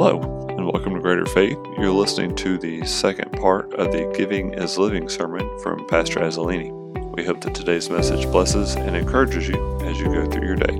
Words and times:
Hello, 0.00 0.46
and 0.50 0.64
welcome 0.64 0.94
to 0.94 1.00
Greater 1.00 1.26
Faith. 1.26 1.58
You're 1.76 1.90
listening 1.90 2.36
to 2.36 2.56
the 2.56 2.86
second 2.86 3.32
part 3.32 3.74
of 3.74 3.90
the 3.90 4.08
Giving 4.16 4.54
is 4.54 4.78
Living 4.78 5.08
sermon 5.08 5.58
from 5.58 5.84
Pastor 5.88 6.20
Azzolini. 6.20 6.70
We 7.16 7.24
hope 7.24 7.40
that 7.40 7.52
today's 7.52 7.90
message 7.90 8.24
blesses 8.26 8.76
and 8.76 8.94
encourages 8.94 9.48
you 9.48 9.80
as 9.80 9.98
you 9.98 10.04
go 10.04 10.30
through 10.30 10.46
your 10.46 10.54
day. 10.54 10.78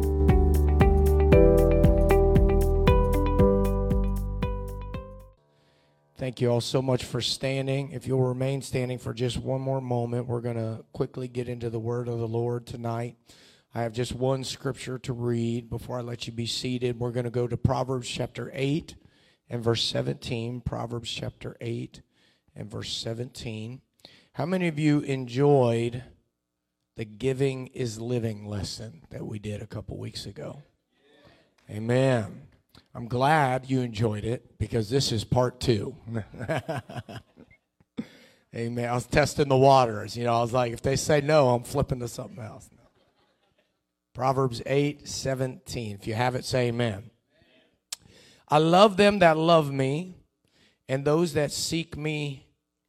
Thank 6.16 6.40
you 6.40 6.52
all 6.52 6.60
so 6.60 6.80
much 6.80 7.02
for 7.02 7.20
standing. 7.20 7.90
If 7.90 8.06
you'll 8.06 8.22
remain 8.22 8.62
standing 8.62 8.98
for 8.98 9.12
just 9.12 9.38
one 9.38 9.60
more 9.60 9.80
moment, 9.80 10.28
we're 10.28 10.42
going 10.42 10.58
to 10.58 10.84
quickly 10.92 11.26
get 11.26 11.48
into 11.48 11.70
the 11.70 11.80
word 11.80 12.06
of 12.06 12.20
the 12.20 12.28
Lord 12.28 12.68
tonight. 12.68 13.16
I 13.74 13.82
have 13.82 13.92
just 13.92 14.14
one 14.14 14.44
scripture 14.44 14.96
to 15.00 15.12
read 15.12 15.68
before 15.68 15.98
I 15.98 16.02
let 16.02 16.28
you 16.28 16.32
be 16.32 16.46
seated. 16.46 17.00
We're 17.00 17.10
going 17.10 17.24
to 17.24 17.30
go 17.30 17.48
to 17.48 17.56
Proverbs 17.56 18.08
chapter 18.08 18.52
8 18.54 18.94
and 19.50 19.62
verse 19.62 19.84
17. 19.84 20.60
Proverbs 20.60 21.10
chapter 21.10 21.56
8 21.60 22.02
and 22.54 22.70
verse 22.70 22.92
17. 22.92 23.80
How 24.32 24.46
many 24.46 24.68
of 24.68 24.78
you 24.78 25.00
enjoyed 25.00 26.04
the 26.96 27.04
giving 27.04 27.68
is 27.68 28.00
living 28.00 28.46
lesson 28.46 29.02
that 29.10 29.26
we 29.26 29.38
did 29.38 29.62
a 29.62 29.66
couple 29.66 29.96
weeks 29.96 30.26
ago? 30.26 30.62
Amen. 31.70 32.42
I'm 32.94 33.06
glad 33.06 33.68
you 33.68 33.80
enjoyed 33.80 34.24
it 34.24 34.58
because 34.58 34.90
this 34.90 35.12
is 35.12 35.24
part 35.24 35.60
two. 35.60 35.94
Amen. 38.54 38.88
I 38.88 38.94
was 38.94 39.06
testing 39.06 39.48
the 39.48 39.56
waters. 39.56 40.16
You 40.16 40.24
know, 40.24 40.34
I 40.34 40.40
was 40.40 40.52
like, 40.52 40.72
if 40.72 40.82
they 40.82 40.96
say 40.96 41.20
no, 41.20 41.50
I'm 41.50 41.64
flipping 41.64 42.00
to 42.00 42.08
something 42.08 42.42
else. 42.42 42.68
Proverbs 44.14 44.62
8 44.66 45.06
17. 45.06 45.94
If 45.94 46.06
you 46.06 46.14
have 46.14 46.34
it, 46.34 46.44
say 46.44 46.68
amen. 46.68 47.10
I 48.50 48.58
love 48.58 48.96
them 48.96 49.18
that 49.18 49.36
love 49.36 49.70
me 49.70 50.16
and 50.88 51.04
those 51.04 51.34
that 51.34 51.52
seek 51.52 51.96
me 51.96 52.46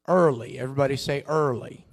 early. 0.07 0.57
Everybody 0.57 0.95
say 0.95 1.23
early. 1.27 1.85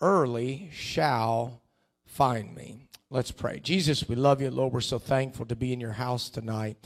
Early 0.00 0.70
shall 0.72 1.62
find 2.06 2.54
me. 2.54 2.88
Let's 3.10 3.30
pray. 3.30 3.60
Jesus, 3.60 4.08
we 4.08 4.14
love 4.14 4.40
you, 4.40 4.50
Lord. 4.50 4.72
We're 4.72 4.80
so 4.80 4.98
thankful 4.98 5.46
to 5.46 5.56
be 5.56 5.72
in 5.72 5.80
your 5.80 5.92
house 5.92 6.28
tonight. 6.28 6.76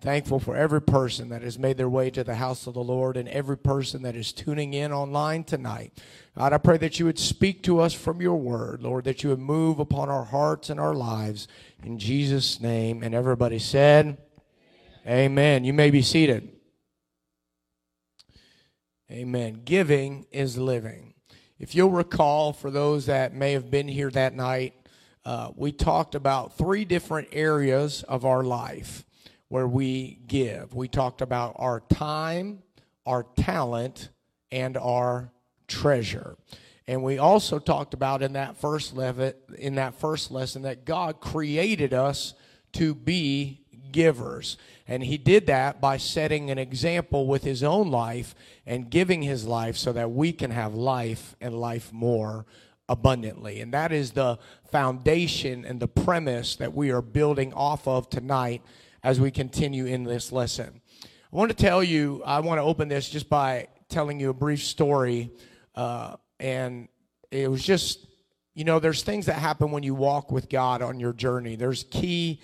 Thankful 0.00 0.38
for 0.38 0.56
every 0.56 0.80
person 0.80 1.28
that 1.30 1.42
has 1.42 1.58
made 1.58 1.76
their 1.76 1.88
way 1.88 2.08
to 2.10 2.22
the 2.22 2.36
house 2.36 2.68
of 2.68 2.74
the 2.74 2.84
Lord 2.84 3.16
and 3.16 3.28
every 3.28 3.56
person 3.58 4.02
that 4.02 4.14
is 4.14 4.32
tuning 4.32 4.72
in 4.74 4.92
online 4.92 5.42
tonight. 5.42 5.92
God, 6.36 6.52
I 6.52 6.58
pray 6.58 6.78
that 6.78 7.00
you 7.00 7.06
would 7.06 7.18
speak 7.18 7.64
to 7.64 7.80
us 7.80 7.94
from 7.94 8.20
your 8.20 8.36
word, 8.36 8.80
Lord, 8.80 9.04
that 9.04 9.24
you 9.24 9.30
would 9.30 9.40
move 9.40 9.80
upon 9.80 10.08
our 10.08 10.24
hearts 10.24 10.70
and 10.70 10.78
our 10.78 10.94
lives. 10.94 11.48
In 11.82 11.98
Jesus' 11.98 12.60
name. 12.60 13.02
And 13.02 13.12
everybody 13.12 13.58
said, 13.58 14.18
Amen. 15.08 15.64
You 15.64 15.72
may 15.72 15.90
be 15.90 16.02
seated. 16.02 16.50
Amen. 19.10 19.62
Giving 19.64 20.26
is 20.30 20.58
living. 20.58 21.14
If 21.58 21.74
you'll 21.74 21.90
recall, 21.90 22.52
for 22.52 22.70
those 22.70 23.06
that 23.06 23.32
may 23.32 23.52
have 23.52 23.70
been 23.70 23.88
here 23.88 24.10
that 24.10 24.34
night, 24.34 24.74
uh, 25.24 25.52
we 25.56 25.72
talked 25.72 26.14
about 26.14 26.58
three 26.58 26.84
different 26.84 27.28
areas 27.32 28.02
of 28.02 28.26
our 28.26 28.44
life 28.44 29.06
where 29.48 29.66
we 29.66 30.20
give. 30.26 30.74
We 30.74 30.88
talked 30.88 31.22
about 31.22 31.54
our 31.56 31.80
time, 31.80 32.62
our 33.06 33.24
talent, 33.34 34.10
and 34.52 34.76
our 34.76 35.32
treasure. 35.68 36.36
And 36.86 37.02
we 37.02 37.16
also 37.16 37.58
talked 37.58 37.94
about 37.94 38.22
in 38.22 38.34
that 38.34 38.58
first 38.58 38.94
level, 38.94 39.32
in 39.56 39.76
that 39.76 39.94
first 39.98 40.30
lesson 40.30 40.62
that 40.62 40.84
God 40.84 41.20
created 41.20 41.94
us 41.94 42.34
to 42.74 42.94
be 42.94 43.64
givers. 43.92 44.56
And 44.86 45.02
he 45.02 45.18
did 45.18 45.46
that 45.46 45.80
by 45.80 45.96
setting 45.96 46.50
an 46.50 46.58
example 46.58 47.26
with 47.26 47.44
his 47.44 47.62
own 47.62 47.90
life 47.90 48.34
and 48.66 48.90
giving 48.90 49.22
his 49.22 49.44
life 49.44 49.76
so 49.76 49.92
that 49.92 50.10
we 50.10 50.32
can 50.32 50.50
have 50.50 50.74
life 50.74 51.36
and 51.40 51.54
life 51.60 51.92
more 51.92 52.46
abundantly. 52.88 53.60
And 53.60 53.72
that 53.74 53.92
is 53.92 54.12
the 54.12 54.38
foundation 54.70 55.64
and 55.64 55.78
the 55.80 55.88
premise 55.88 56.56
that 56.56 56.74
we 56.74 56.90
are 56.90 57.02
building 57.02 57.52
off 57.52 57.86
of 57.86 58.08
tonight 58.08 58.62
as 59.02 59.20
we 59.20 59.30
continue 59.30 59.86
in 59.86 60.04
this 60.04 60.32
lesson. 60.32 60.80
I 61.32 61.36
want 61.36 61.50
to 61.50 61.56
tell 61.56 61.82
you, 61.82 62.22
I 62.24 62.40
want 62.40 62.58
to 62.58 62.62
open 62.62 62.88
this 62.88 63.08
just 63.10 63.28
by 63.28 63.68
telling 63.88 64.18
you 64.18 64.30
a 64.30 64.34
brief 64.34 64.62
story. 64.62 65.30
Uh, 65.74 66.16
and 66.40 66.88
it 67.30 67.50
was 67.50 67.62
just, 67.62 68.06
you 68.54 68.64
know, 68.64 68.78
there's 68.80 69.02
things 69.02 69.26
that 69.26 69.34
happen 69.34 69.70
when 69.70 69.82
you 69.82 69.94
walk 69.94 70.32
with 70.32 70.48
God 70.48 70.80
on 70.82 70.98
your 70.98 71.12
journey. 71.12 71.56
There's 71.56 71.84
key 71.84 72.40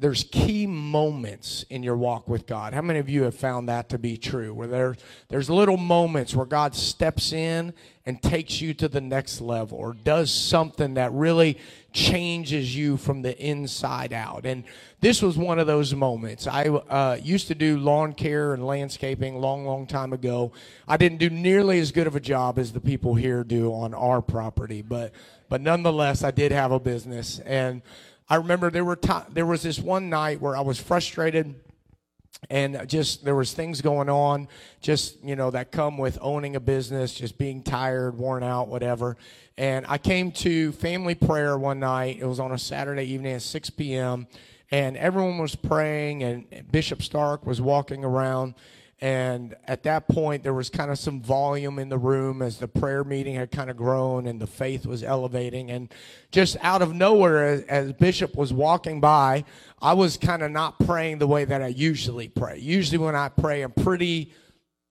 there's 0.00 0.24
key 0.24 0.66
moments 0.66 1.64
in 1.70 1.84
your 1.84 1.96
walk 1.96 2.26
with 2.28 2.46
God. 2.46 2.74
How 2.74 2.82
many 2.82 2.98
of 2.98 3.08
you 3.08 3.22
have 3.22 3.36
found 3.36 3.68
that 3.68 3.90
to 3.90 3.98
be 3.98 4.16
true? 4.16 4.52
Where 4.52 4.66
there, 4.66 4.96
there's 5.28 5.48
little 5.48 5.76
moments 5.76 6.34
where 6.34 6.46
God 6.46 6.74
steps 6.74 7.32
in 7.32 7.72
and 8.04 8.20
takes 8.20 8.60
you 8.60 8.74
to 8.74 8.88
the 8.88 9.00
next 9.00 9.40
level 9.40 9.78
or 9.78 9.94
does 9.94 10.32
something 10.34 10.94
that 10.94 11.12
really 11.12 11.58
changes 11.92 12.74
you 12.76 12.96
from 12.96 13.22
the 13.22 13.38
inside 13.38 14.12
out. 14.12 14.44
And 14.44 14.64
this 15.00 15.22
was 15.22 15.38
one 15.38 15.60
of 15.60 15.68
those 15.68 15.94
moments. 15.94 16.48
I 16.48 16.64
uh, 16.64 17.18
used 17.22 17.46
to 17.48 17.54
do 17.54 17.78
lawn 17.78 18.14
care 18.14 18.52
and 18.52 18.66
landscaping 18.66 19.36
long, 19.36 19.64
long 19.64 19.86
time 19.86 20.12
ago. 20.12 20.50
I 20.88 20.96
didn't 20.96 21.18
do 21.18 21.30
nearly 21.30 21.78
as 21.78 21.92
good 21.92 22.08
of 22.08 22.16
a 22.16 22.20
job 22.20 22.58
as 22.58 22.72
the 22.72 22.80
people 22.80 23.14
here 23.14 23.44
do 23.44 23.72
on 23.72 23.94
our 23.94 24.20
property, 24.20 24.82
but 24.82 25.12
but 25.48 25.60
nonetheless, 25.60 26.24
I 26.24 26.30
did 26.32 26.50
have 26.50 26.72
a 26.72 26.80
business 26.80 27.38
and 27.38 27.82
I 28.28 28.36
remember 28.36 28.70
there 28.70 28.84
were 28.84 28.96
t- 28.96 29.12
there 29.30 29.46
was 29.46 29.62
this 29.62 29.78
one 29.78 30.08
night 30.08 30.40
where 30.40 30.56
I 30.56 30.60
was 30.60 30.80
frustrated 30.80 31.54
and 32.50 32.88
just 32.88 33.24
there 33.24 33.34
was 33.34 33.52
things 33.52 33.80
going 33.80 34.08
on 34.08 34.48
just 34.80 35.22
you 35.22 35.36
know 35.36 35.50
that 35.50 35.72
come 35.72 35.96
with 35.98 36.18
owning 36.20 36.56
a 36.56 36.60
business 36.60 37.14
just 37.14 37.38
being 37.38 37.62
tired 37.62 38.16
worn 38.16 38.42
out 38.42 38.68
whatever. 38.68 39.16
And 39.56 39.86
i 39.88 39.98
came 39.98 40.32
to 40.32 40.72
family 40.72 41.14
prayer 41.14 41.56
one 41.56 41.80
night. 41.80 42.18
It 42.20 42.26
was 42.26 42.40
on 42.40 42.52
a 42.52 42.58
saturday 42.58 43.04
evening 43.04 43.32
at 43.32 43.42
6 43.42 43.70
p.m 43.70 44.26
and 44.70 44.96
everyone 44.96 45.38
was 45.38 45.54
praying 45.54 46.22
and 46.22 46.46
bishop 46.72 47.02
stark 47.02 47.46
was 47.46 47.60
walking 47.60 48.04
around 48.04 48.54
and 49.00 49.54
at 49.66 49.82
that 49.82 50.08
point, 50.08 50.42
there 50.42 50.54
was 50.54 50.70
kind 50.70 50.90
of 50.90 50.98
some 50.98 51.20
volume 51.20 51.78
in 51.78 51.88
the 51.88 51.98
room 51.98 52.42
as 52.42 52.58
the 52.58 52.68
prayer 52.68 53.04
meeting 53.04 53.34
had 53.34 53.50
kind 53.50 53.68
of 53.68 53.76
grown 53.76 54.26
and 54.26 54.40
the 54.40 54.46
faith 54.46 54.86
was 54.86 55.02
elevating. 55.02 55.70
And 55.70 55.92
just 56.30 56.56
out 56.62 56.80
of 56.80 56.94
nowhere, 56.94 57.44
as, 57.44 57.62
as 57.62 57.92
Bishop 57.92 58.36
was 58.36 58.52
walking 58.52 59.00
by, 59.00 59.44
I 59.82 59.94
was 59.94 60.16
kind 60.16 60.42
of 60.42 60.50
not 60.50 60.78
praying 60.78 61.18
the 61.18 61.26
way 61.26 61.44
that 61.44 61.60
I 61.60 61.68
usually 61.68 62.28
pray. 62.28 62.58
Usually, 62.58 62.98
when 62.98 63.16
I 63.16 63.28
pray, 63.28 63.62
I'm 63.62 63.72
pretty 63.72 64.32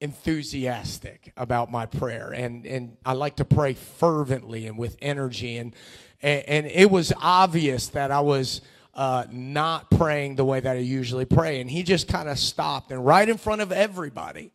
enthusiastic 0.02 1.32
about 1.38 1.72
my 1.72 1.86
prayer 1.86 2.34
and 2.34 2.66
and 2.66 2.98
I 3.06 3.14
like 3.14 3.38
to 3.38 3.46
pray 3.46 3.74
fervently 3.74 4.68
and 4.68 4.78
with 4.78 4.98
energy 5.02 5.56
and 5.56 5.74
and, 6.22 6.44
and 6.46 6.66
it 6.66 6.92
was 6.92 7.14
obvious 7.22 7.88
that 7.90 8.12
I 8.12 8.20
was 8.20 8.60
uh, 8.96 9.26
not 9.32 9.90
praying 9.92 10.36
the 10.36 10.46
way 10.46 10.60
that 10.60 10.76
I 10.76 10.80
usually 10.80 11.26
pray. 11.26 11.62
And 11.62 11.70
he 11.70 11.84
just 11.84 12.08
kind 12.08 12.30
of 12.30 12.38
stopped 12.38 12.92
and 12.92 13.06
right 13.06 13.28
in 13.28 13.38
front 13.38 13.62
of 13.62 13.72
everybody, 13.72 14.52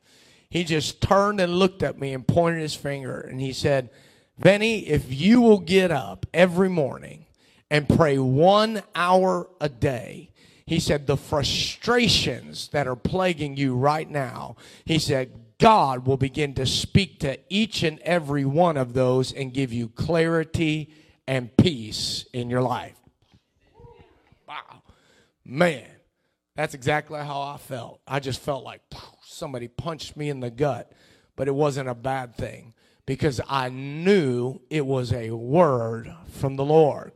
he 0.50 0.64
just 0.64 1.00
turned 1.00 1.40
and 1.40 1.54
looked 1.54 1.82
at 1.82 1.98
me 1.98 2.14
and 2.14 2.26
pointed 2.26 2.60
his 2.60 2.74
finger 2.74 3.20
and 3.20 3.40
he 3.40 3.52
said, 3.52 3.90
Benny, 4.38 4.86
if 4.86 5.12
you 5.12 5.40
will 5.40 5.58
get 5.58 5.90
up 5.90 6.24
every 6.32 6.68
morning 6.68 7.26
and 7.70 7.88
pray 7.88 8.18
one 8.18 8.82
hour 8.94 9.48
a 9.60 9.68
day, 9.68 10.30
he 10.64 10.78
said, 10.78 11.06
the 11.06 11.16
frustrations 11.16 12.68
that 12.68 12.86
are 12.86 12.94
plaguing 12.94 13.56
you 13.56 13.74
right 13.74 14.08
now, 14.08 14.56
he 14.84 14.98
said, 14.98 15.32
God 15.58 16.06
will 16.06 16.18
begin 16.18 16.54
to 16.54 16.66
speak 16.66 17.18
to 17.20 17.38
each 17.48 17.82
and 17.82 17.98
every 18.00 18.44
one 18.44 18.76
of 18.76 18.92
those 18.92 19.32
and 19.32 19.52
give 19.52 19.72
you 19.72 19.88
clarity 19.88 20.90
and 21.26 21.54
peace 21.56 22.26
in 22.32 22.48
your 22.48 22.62
life. 22.62 22.97
Man, 25.44 25.86
that's 26.56 26.74
exactly 26.74 27.20
how 27.20 27.40
I 27.40 27.56
felt. 27.56 28.00
I 28.06 28.20
just 28.20 28.40
felt 28.40 28.64
like 28.64 28.82
somebody 29.22 29.68
punched 29.68 30.16
me 30.16 30.28
in 30.28 30.40
the 30.40 30.50
gut, 30.50 30.92
but 31.36 31.48
it 31.48 31.54
wasn't 31.54 31.88
a 31.88 31.94
bad 31.94 32.34
thing 32.34 32.74
because 33.06 33.40
I 33.48 33.70
knew 33.70 34.60
it 34.68 34.84
was 34.84 35.12
a 35.12 35.30
word 35.30 36.14
from 36.28 36.56
the 36.56 36.64
Lord. 36.64 37.12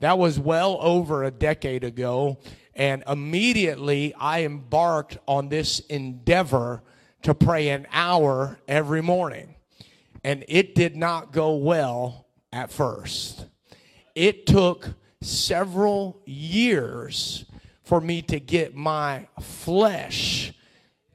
That 0.00 0.18
was 0.18 0.38
well 0.38 0.78
over 0.80 1.24
a 1.24 1.30
decade 1.30 1.84
ago, 1.84 2.38
and 2.74 3.02
immediately 3.06 4.14
I 4.14 4.44
embarked 4.44 5.18
on 5.26 5.48
this 5.48 5.80
endeavor 5.80 6.82
to 7.22 7.34
pray 7.34 7.68
an 7.68 7.86
hour 7.92 8.58
every 8.68 9.02
morning. 9.02 9.56
And 10.22 10.44
it 10.48 10.74
did 10.74 10.96
not 10.96 11.32
go 11.32 11.56
well 11.56 12.26
at 12.52 12.70
first. 12.70 13.46
It 14.14 14.46
took 14.46 14.94
several 15.26 16.20
years 16.24 17.44
for 17.82 18.00
me 18.00 18.22
to 18.22 18.40
get 18.40 18.74
my 18.74 19.26
flesh 19.40 20.52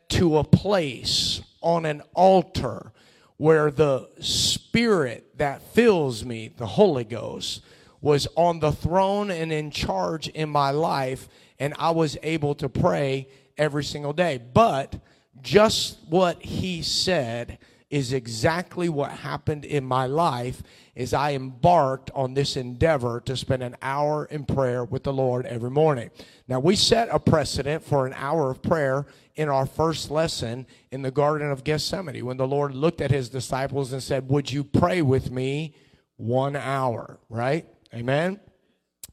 to 0.09 0.37
a 0.37 0.43
place 0.43 1.41
on 1.61 1.85
an 1.85 2.01
altar 2.13 2.91
where 3.37 3.71
the 3.71 4.07
spirit 4.19 5.37
that 5.37 5.61
fills 5.73 6.23
me, 6.23 6.53
the 6.57 6.65
Holy 6.65 7.03
Ghost, 7.03 7.63
was 8.01 8.27
on 8.35 8.59
the 8.59 8.71
throne 8.71 9.31
and 9.31 9.51
in 9.51 9.71
charge 9.71 10.27
in 10.27 10.49
my 10.49 10.71
life, 10.71 11.27
and 11.59 11.73
I 11.79 11.91
was 11.91 12.17
able 12.23 12.55
to 12.55 12.69
pray 12.69 13.27
every 13.57 13.83
single 13.83 14.13
day. 14.13 14.39
But 14.53 14.95
just 15.41 15.97
what 16.07 16.41
he 16.43 16.81
said 16.81 17.57
is 17.91 18.13
exactly 18.13 18.87
what 18.87 19.11
happened 19.11 19.65
in 19.65 19.83
my 19.83 20.07
life 20.07 20.63
as 20.95 21.13
I 21.13 21.33
embarked 21.33 22.09
on 22.15 22.33
this 22.33 22.55
endeavor 22.55 23.19
to 23.25 23.35
spend 23.35 23.61
an 23.61 23.75
hour 23.81 24.25
in 24.25 24.45
prayer 24.45 24.85
with 24.85 25.03
the 25.03 25.11
Lord 25.11 25.45
every 25.45 25.69
morning. 25.69 26.09
Now, 26.47 26.61
we 26.61 26.77
set 26.77 27.09
a 27.11 27.19
precedent 27.19 27.83
for 27.83 28.07
an 28.07 28.13
hour 28.13 28.49
of 28.49 28.63
prayer 28.63 29.05
in 29.35 29.49
our 29.49 29.65
first 29.65 30.09
lesson 30.09 30.65
in 30.91 31.01
the 31.01 31.11
Garden 31.11 31.51
of 31.51 31.65
Gethsemane 31.65 32.25
when 32.25 32.37
the 32.37 32.47
Lord 32.47 32.73
looked 32.73 33.01
at 33.01 33.11
his 33.11 33.27
disciples 33.27 33.91
and 33.91 34.01
said, 34.01 34.29
Would 34.29 34.51
you 34.51 34.63
pray 34.63 35.01
with 35.01 35.29
me 35.29 35.75
one 36.15 36.55
hour? 36.55 37.19
Right? 37.29 37.67
Amen? 37.93 38.39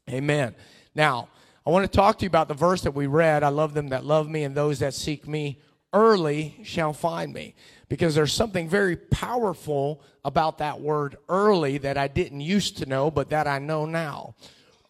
Amen. 0.09 0.55
Now, 0.95 1.29
I 1.67 1.71
want 1.71 1.91
to 1.91 1.95
talk 1.97 2.19
to 2.19 2.25
you 2.25 2.29
about 2.29 2.47
the 2.47 2.55
verse 2.55 2.83
that 2.83 2.93
we 2.93 3.09
read. 3.09 3.43
I 3.43 3.49
love 3.49 3.75
them 3.75 3.89
that 3.89 4.05
love 4.05 4.29
me, 4.29 4.45
and 4.45 4.55
those 4.55 4.79
that 4.79 4.95
seek 4.95 5.27
me 5.27 5.59
early 5.93 6.61
shall 6.63 6.93
find 6.93 7.33
me 7.33 7.55
because 7.89 8.15
there's 8.15 8.33
something 8.33 8.69
very 8.69 8.97
powerful 8.97 10.03
about 10.25 10.59
that 10.59 10.81
word 10.81 11.17
early 11.29 11.79
that 11.79 11.97
I 11.97 12.09
didn't 12.09 12.41
used 12.41 12.79
to 12.79 12.87
know, 12.87 13.11
but 13.11 13.31
that 13.31 13.47
I 13.47 13.59
know 13.59 13.87
now. 13.87 14.35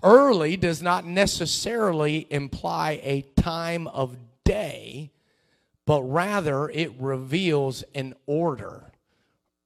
Early 0.03 0.57
does 0.57 0.83
not 0.83 1.05
necessarily 1.05 2.27
imply 2.31 3.01
a 3.03 3.23
time 3.41 3.87
of 3.89 4.17
day, 4.45 5.11
but 5.87 6.03
rather 6.03 6.69
it 6.69 6.93
reveals 6.99 7.83
an 7.95 8.15
order. 8.27 8.93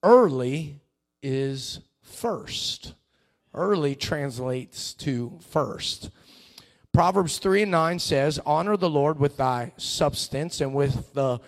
Early 0.03 0.81
is 1.23 1.81
first. 2.01 2.95
Early 3.55 3.95
translates 3.95 4.95
to 4.95 5.39
first. 5.51 6.11
Proverbs 6.93 7.39
3 7.39 7.63
and 7.63 7.71
9 7.71 7.99
says, 7.99 8.39
Honor 8.45 8.77
the 8.77 8.91
Lord 8.91 9.19
with 9.19 9.39
thy 9.39 9.73
substance 9.79 10.61
and 10.61 10.75
with 10.75 11.15
the 11.15 11.41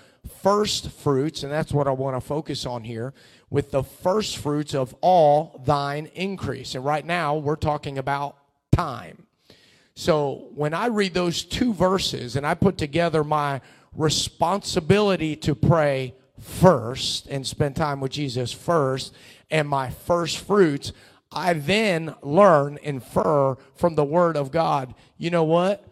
first 0.43 0.91
fruits, 0.91 1.43
and 1.43 1.53
that's 1.53 1.71
what 1.71 1.87
I 1.87 1.91
want 1.91 2.17
to 2.17 2.21
focus 2.27 2.65
on 2.65 2.83
here, 2.83 3.13
with 3.51 3.71
the 3.71 3.83
first 3.83 4.39
fruits 4.39 4.75
of 4.75 4.95
all 5.03 5.61
thine 5.67 6.07
increase. 6.15 6.75
And 6.75 6.83
right 6.83 7.05
now, 7.05 7.37
we're 7.37 7.57
talking 7.57 7.99
about 7.99 8.39
time. 8.73 9.27
So 9.95 10.49
when 10.55 10.73
I 10.73 10.87
read 10.87 11.13
those 11.13 11.45
two 11.45 11.75
verses 11.75 12.37
and 12.37 12.47
I 12.47 12.55
put 12.55 12.79
together 12.79 13.23
my 13.23 13.61
responsibility 13.95 15.37
to 15.37 15.55
pray 15.55 16.15
first 16.41 17.27
and 17.27 17.47
spend 17.47 17.77
time 17.77 18.01
with 18.01 18.13
Jesus 18.13 18.51
first 18.51 19.15
and 19.51 19.69
my 19.69 19.91
first 19.91 20.39
fruits, 20.39 20.93
I 21.35 21.55
then 21.55 22.15
learn, 22.23 22.79
infer 22.83 23.57
from 23.75 23.95
the 23.95 24.05
Word 24.05 24.37
of 24.37 24.51
God, 24.51 24.95
you 25.19 25.31
know 25.31 25.45
what? 25.45 25.85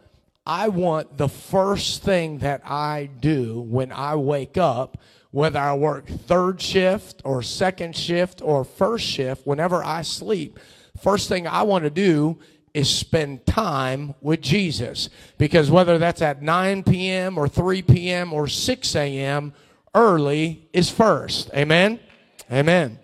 I 0.46 0.68
want 0.68 1.18
the 1.18 1.28
first 1.28 2.02
thing 2.02 2.38
that 2.38 2.62
I 2.64 3.10
do 3.20 3.60
when 3.60 3.92
I 3.92 4.16
wake 4.16 4.56
up, 4.56 4.98
whether 5.30 5.58
I 5.58 5.74
work 5.74 6.06
third 6.06 6.60
shift 6.60 7.22
or 7.24 7.42
second 7.42 7.96
shift 7.96 8.42
or 8.42 8.64
first 8.64 9.04
shift, 9.04 9.46
whenever 9.46 9.84
I 9.84 10.02
sleep, 10.02 10.58
first 11.00 11.28
thing 11.28 11.46
I 11.46 11.62
want 11.62 11.84
to 11.84 11.90
do 11.90 12.38
is 12.74 12.88
spend 12.88 13.46
time 13.46 14.14
with 14.20 14.40
Jesus. 14.40 15.10
Because 15.38 15.70
whether 15.70 15.98
that's 15.98 16.22
at 16.22 16.42
9 16.42 16.82
p.m. 16.84 17.38
or 17.38 17.46
3 17.48 17.82
p.m. 17.82 18.32
or 18.32 18.48
6 18.48 18.96
a.m., 18.96 19.52
early 19.94 20.68
is 20.72 20.90
first. 20.90 21.50
Amen? 21.54 22.00
Amen. 22.50 22.98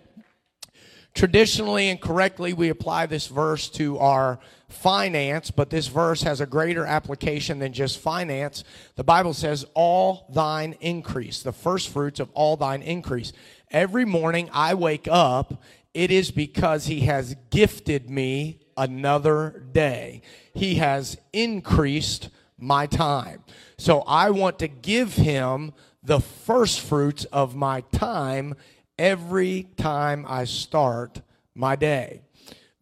Traditionally 1.19 1.89
and 1.89 1.99
correctly, 1.99 2.53
we 2.53 2.69
apply 2.69 3.05
this 3.05 3.27
verse 3.27 3.67
to 3.71 3.97
our 3.97 4.39
finance, 4.69 5.51
but 5.51 5.69
this 5.69 5.87
verse 5.87 6.21
has 6.21 6.39
a 6.39 6.45
greater 6.45 6.85
application 6.85 7.59
than 7.59 7.73
just 7.73 7.99
finance. 7.99 8.63
The 8.95 9.03
Bible 9.03 9.33
says, 9.33 9.65
All 9.73 10.27
thine 10.33 10.77
increase, 10.79 11.43
the 11.43 11.51
first 11.51 11.89
fruits 11.89 12.21
of 12.21 12.29
all 12.31 12.55
thine 12.55 12.81
increase. 12.81 13.33
Every 13.69 14.05
morning 14.05 14.49
I 14.53 14.75
wake 14.75 15.09
up, 15.11 15.61
it 15.93 16.09
is 16.09 16.31
because 16.31 16.85
He 16.85 17.01
has 17.01 17.35
gifted 17.49 18.09
me 18.09 18.61
another 18.77 19.65
day. 19.73 20.21
He 20.53 20.75
has 20.75 21.17
increased 21.33 22.29
my 22.57 22.85
time. 22.85 23.43
So 23.77 24.03
I 24.07 24.29
want 24.29 24.57
to 24.59 24.69
give 24.69 25.15
Him 25.15 25.73
the 26.01 26.21
first 26.21 26.79
fruits 26.79 27.25
of 27.25 27.57
my 27.57 27.81
time 27.91 28.55
every 28.99 29.63
time 29.77 30.25
I 30.27 30.43
start 30.43 31.21
my 31.55 31.75
day. 31.77 32.21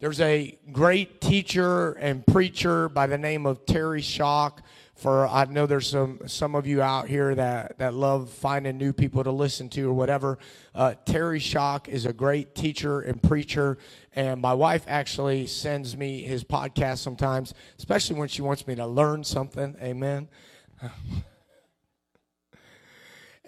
There's 0.00 0.20
a 0.20 0.58
great 0.72 1.20
teacher 1.20 1.92
and 1.92 2.26
preacher 2.26 2.88
by 2.88 3.06
the 3.06 3.16
name 3.16 3.46
of 3.46 3.64
Terry 3.66 4.02
Shock. 4.02 4.62
For 4.96 5.28
I 5.28 5.44
know 5.44 5.66
there's 5.66 5.88
some 5.88 6.20
some 6.26 6.56
of 6.56 6.66
you 6.66 6.82
out 6.82 7.06
here 7.06 7.32
that 7.36 7.78
that 7.78 7.94
love 7.94 8.30
finding 8.30 8.78
new 8.78 8.92
people 8.92 9.22
to 9.22 9.30
listen 9.30 9.68
to 9.70 9.88
or 9.88 9.92
whatever. 9.92 10.38
Uh, 10.74 10.94
Terry 11.04 11.38
Shock 11.38 11.88
is 11.88 12.04
a 12.04 12.12
great 12.12 12.56
teacher 12.56 13.00
and 13.00 13.22
preacher, 13.22 13.78
and 14.14 14.40
my 14.40 14.54
wife 14.54 14.84
actually 14.88 15.46
sends 15.46 15.96
me 15.96 16.22
his 16.22 16.42
podcast 16.42 16.98
sometimes, 16.98 17.54
especially 17.78 18.16
when 18.16 18.28
she 18.28 18.42
wants 18.42 18.66
me 18.66 18.74
to 18.74 18.86
learn 18.86 19.22
something. 19.22 19.76
Amen. 19.80 20.28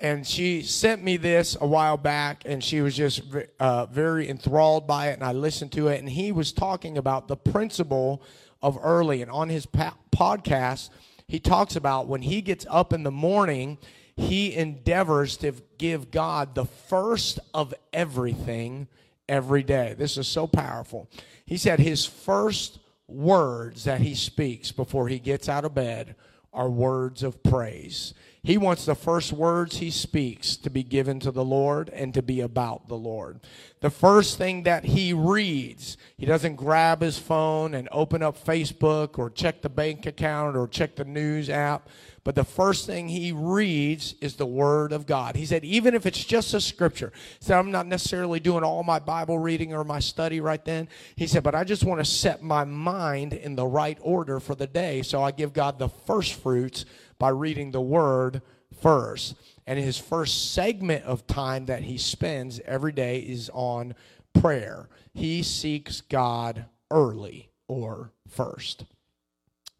and 0.00 0.26
she 0.26 0.62
sent 0.62 1.04
me 1.04 1.16
this 1.16 1.56
a 1.60 1.66
while 1.66 1.96
back 1.96 2.42
and 2.46 2.64
she 2.64 2.80
was 2.80 2.96
just 2.96 3.22
uh, 3.58 3.86
very 3.86 4.28
enthralled 4.28 4.86
by 4.86 5.08
it 5.08 5.14
and 5.14 5.24
i 5.24 5.32
listened 5.32 5.70
to 5.72 5.88
it 5.88 5.98
and 6.00 6.08
he 6.08 6.32
was 6.32 6.52
talking 6.52 6.98
about 6.98 7.28
the 7.28 7.36
principle 7.36 8.22
of 8.62 8.78
early. 8.82 9.22
And 9.22 9.30
on 9.30 9.48
his 9.48 9.66
podcast 9.66 10.90
he 11.26 11.38
talks 11.38 11.76
about 11.76 12.08
when 12.08 12.22
he 12.22 12.40
gets 12.40 12.66
up 12.68 12.92
in 12.92 13.02
the 13.02 13.10
morning 13.10 13.78
he 14.16 14.54
endeavors 14.54 15.36
to 15.38 15.52
give 15.78 16.10
god 16.10 16.54
the 16.54 16.66
first 16.66 17.38
of 17.54 17.72
everything 17.92 18.88
every 19.28 19.62
day. 19.62 19.94
This 19.96 20.18
is 20.18 20.26
so 20.26 20.46
powerful. 20.46 21.08
He 21.46 21.56
said 21.56 21.78
his 21.78 22.04
first 22.04 22.80
words 23.06 23.84
that 23.84 24.00
he 24.00 24.14
speaks 24.14 24.72
before 24.72 25.08
he 25.08 25.18
gets 25.18 25.48
out 25.48 25.64
of 25.64 25.74
bed 25.74 26.16
are 26.52 26.68
words 26.68 27.22
of 27.22 27.42
praise 27.42 28.14
he 28.42 28.56
wants 28.56 28.86
the 28.86 28.94
first 28.94 29.34
words 29.34 29.76
he 29.76 29.90
speaks 29.90 30.56
to 30.56 30.70
be 30.70 30.82
given 30.82 31.20
to 31.20 31.30
the 31.30 31.44
Lord 31.44 31.90
and 31.90 32.14
to 32.14 32.22
be 32.22 32.40
about 32.40 32.88
the 32.88 32.96
Lord. 32.96 33.40
The 33.80 33.90
first 33.90 34.38
thing 34.38 34.62
that 34.62 34.84
he 34.84 35.12
reads, 35.12 35.98
he 36.16 36.24
doesn't 36.24 36.56
grab 36.56 37.02
his 37.02 37.18
phone 37.18 37.74
and 37.74 37.86
open 37.92 38.22
up 38.22 38.42
Facebook 38.42 39.18
or 39.18 39.28
check 39.28 39.60
the 39.60 39.68
bank 39.68 40.06
account 40.06 40.56
or 40.56 40.66
check 40.66 40.96
the 40.96 41.04
news 41.04 41.50
app. 41.50 41.90
But 42.22 42.34
the 42.34 42.44
first 42.44 42.86
thing 42.86 43.08
he 43.08 43.32
reads 43.32 44.14
is 44.20 44.36
the 44.36 44.46
Word 44.46 44.92
of 44.92 45.06
God. 45.06 45.36
He 45.36 45.46
said, 45.46 45.64
even 45.64 45.94
if 45.94 46.04
it's 46.04 46.22
just 46.22 46.52
a 46.52 46.60
scripture, 46.60 47.12
he 47.38 47.46
said, 47.46 47.58
I'm 47.58 47.70
not 47.70 47.86
necessarily 47.86 48.40
doing 48.40 48.62
all 48.62 48.82
my 48.82 48.98
Bible 48.98 49.38
reading 49.38 49.72
or 49.72 49.84
my 49.84 50.00
study 50.00 50.40
right 50.40 50.62
then. 50.64 50.88
He 51.16 51.26
said, 51.26 51.42
but 51.42 51.54
I 51.54 51.64
just 51.64 51.82
want 51.82 52.00
to 52.00 52.04
set 52.04 52.42
my 52.42 52.64
mind 52.64 53.32
in 53.32 53.56
the 53.56 53.66
right 53.66 53.98
order 54.02 54.38
for 54.38 54.54
the 54.54 54.66
day. 54.66 55.00
So 55.00 55.22
I 55.22 55.30
give 55.30 55.54
God 55.54 55.78
the 55.78 55.88
first 55.88 56.34
fruits 56.34 56.84
by 57.18 57.30
reading 57.30 57.70
the 57.70 57.80
Word 57.80 58.42
first. 58.82 59.34
And 59.66 59.78
his 59.78 59.96
first 59.96 60.52
segment 60.52 61.04
of 61.04 61.26
time 61.26 61.66
that 61.66 61.84
he 61.84 61.96
spends 61.96 62.60
every 62.66 62.92
day 62.92 63.20
is 63.20 63.50
on 63.54 63.94
prayer. 64.34 64.88
He 65.14 65.42
seeks 65.42 66.02
God 66.02 66.66
early 66.90 67.48
or 67.66 68.12
first. 68.28 68.84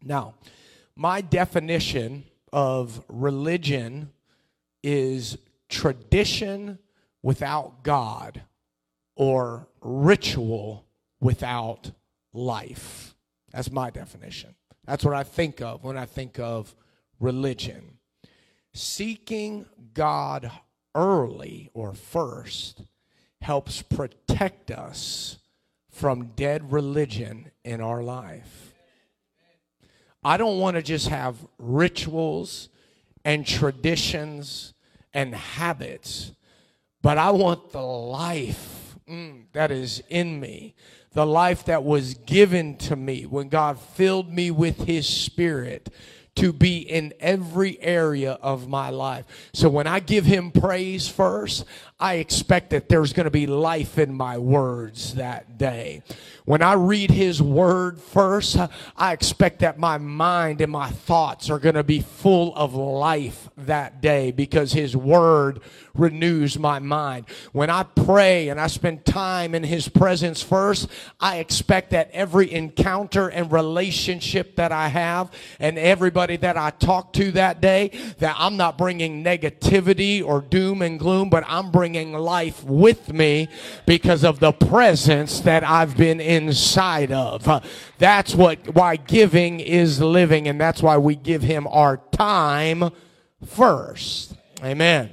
Now, 0.03 0.33
my 0.95 1.21
definition 1.21 2.25
of 2.53 3.03
religion 3.07 4.11
is 4.83 5.37
tradition 5.69 6.79
without 7.23 7.83
God 7.83 8.41
or 9.15 9.67
ritual 9.81 10.85
without 11.19 11.91
life. 12.33 13.15
That's 13.51 13.71
my 13.71 13.89
definition. 13.89 14.55
That's 14.85 15.05
what 15.05 15.13
I 15.13 15.23
think 15.23 15.61
of 15.61 15.83
when 15.83 15.97
I 15.97 16.05
think 16.05 16.39
of 16.39 16.75
religion. 17.19 17.97
Seeking 18.73 19.65
God 19.93 20.51
early 20.95 21.69
or 21.73 21.93
first 21.93 22.81
helps 23.41 23.81
protect 23.81 24.71
us 24.71 25.37
from 25.89 26.31
dead 26.35 26.71
religion 26.71 27.51
in 27.63 27.81
our 27.81 28.01
life. 28.01 28.70
I 30.23 30.37
don't 30.37 30.59
want 30.59 30.75
to 30.75 30.81
just 30.81 31.07
have 31.07 31.35
rituals 31.57 32.69
and 33.25 33.45
traditions 33.45 34.73
and 35.13 35.33
habits, 35.33 36.31
but 37.01 37.17
I 37.17 37.31
want 37.31 37.71
the 37.71 37.81
life 37.81 38.95
mm, 39.09 39.43
that 39.53 39.71
is 39.71 40.03
in 40.09 40.39
me, 40.39 40.75
the 41.13 41.25
life 41.25 41.65
that 41.65 41.83
was 41.83 42.13
given 42.13 42.77
to 42.77 42.95
me 42.95 43.23
when 43.23 43.49
God 43.49 43.79
filled 43.79 44.31
me 44.31 44.51
with 44.51 44.85
His 44.85 45.07
Spirit 45.07 45.89
to 46.35 46.53
be 46.53 46.77
in 46.77 47.13
every 47.19 47.81
area 47.81 48.33
of 48.41 48.67
my 48.67 48.89
life. 48.89 49.25
So 49.53 49.69
when 49.69 49.85
I 49.85 49.99
give 49.99 50.25
him 50.25 50.51
praise 50.51 51.07
first, 51.07 51.65
I 52.01 52.15
expect 52.15 52.71
that 52.71 52.89
there's 52.89 53.13
going 53.13 53.25
to 53.25 53.31
be 53.31 53.45
life 53.45 53.99
in 53.99 54.13
my 54.13 54.39
words 54.39 55.13
that 55.13 55.59
day. 55.59 56.01
When 56.45 56.63
I 56.63 56.73
read 56.73 57.11
his 57.11 57.41
word 57.41 57.99
first, 57.99 58.57
I 58.97 59.13
expect 59.13 59.59
that 59.59 59.77
my 59.77 59.99
mind 59.99 60.59
and 60.59 60.71
my 60.71 60.89
thoughts 60.89 61.51
are 61.51 61.59
going 61.59 61.75
to 61.75 61.83
be 61.83 62.01
full 62.01 62.55
of 62.55 62.73
life 62.73 63.49
that 63.55 64.01
day 64.01 64.31
because 64.31 64.73
his 64.73 64.97
word 64.97 65.61
renews 65.93 66.57
my 66.57 66.79
mind. 66.79 67.25
When 67.51 67.69
I 67.69 67.83
pray 67.83 68.49
and 68.49 68.59
I 68.59 68.67
spend 68.67 69.05
time 69.05 69.53
in 69.53 69.63
his 69.63 69.87
presence 69.87 70.41
first, 70.41 70.87
I 71.19 71.37
expect 71.37 71.91
that 71.91 72.09
every 72.11 72.51
encounter 72.51 73.27
and 73.27 73.51
relationship 73.51 74.55
that 74.55 74.71
I 74.71 74.87
have 74.87 75.31
and 75.59 75.77
everybody 75.77 76.37
that 76.37 76.57
I 76.57 76.71
talk 76.71 77.13
to 77.13 77.31
that 77.33 77.61
day, 77.61 77.91
that 78.19 78.35
I'm 78.39 78.57
not 78.57 78.77
bringing 78.77 79.23
negativity 79.23 80.25
or 80.25 80.41
doom 80.41 80.81
and 80.81 80.99
gloom, 80.99 81.29
but 81.29 81.43
I'm 81.47 81.71
bringing 81.91 82.13
life 82.13 82.63
with 82.63 83.11
me 83.11 83.49
because 83.85 84.23
of 84.23 84.39
the 84.39 84.53
presence 84.53 85.41
that 85.41 85.61
I've 85.61 85.97
been 85.97 86.21
inside 86.21 87.11
of. 87.11 87.45
That's 87.97 88.33
what 88.33 88.73
why 88.73 88.95
giving 88.95 89.59
is 89.59 89.99
living 89.99 90.47
and 90.47 90.59
that's 90.59 90.81
why 90.81 90.97
we 90.97 91.15
give 91.15 91.41
him 91.41 91.67
our 91.67 91.97
time 92.13 92.91
first. 93.45 94.35
Amen. 94.63 95.09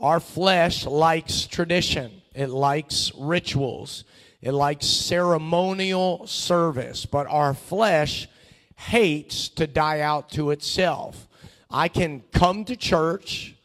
Our 0.00 0.18
flesh 0.18 0.84
likes 0.84 1.46
tradition. 1.46 2.22
It 2.34 2.48
likes 2.48 3.12
rituals. 3.16 4.02
It 4.42 4.50
likes 4.50 4.86
ceremonial 4.86 6.26
service, 6.26 7.06
but 7.06 7.28
our 7.28 7.54
flesh 7.54 8.26
hates 8.74 9.48
to 9.50 9.68
die 9.68 10.00
out 10.00 10.28
to 10.30 10.50
itself. 10.50 11.28
I 11.70 11.86
can 11.86 12.24
come 12.32 12.64
to 12.64 12.74
church, 12.74 13.55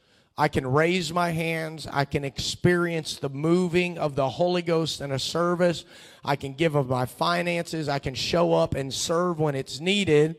I 0.42 0.48
can 0.48 0.66
raise 0.66 1.14
my 1.14 1.30
hands, 1.30 1.86
I 1.86 2.04
can 2.04 2.26
experience 2.26 3.18
the 3.18 3.30
moving 3.30 4.00
of 4.00 4.16
the 4.16 4.28
Holy 4.28 4.64
Ghost 4.64 5.00
in 5.00 5.12
a 5.12 5.20
service, 5.20 5.86
I 6.26 6.36
can 6.36 6.56
give 6.56 6.74
of 6.74 6.90
my 6.90 7.06
finances, 7.06 7.88
I 7.88 8.00
can 8.00 8.16
show 8.16 8.52
up 8.52 8.74
and 8.74 8.92
serve 8.92 9.40
when 9.40 9.54
it's 9.54 9.80
needed, 9.80 10.38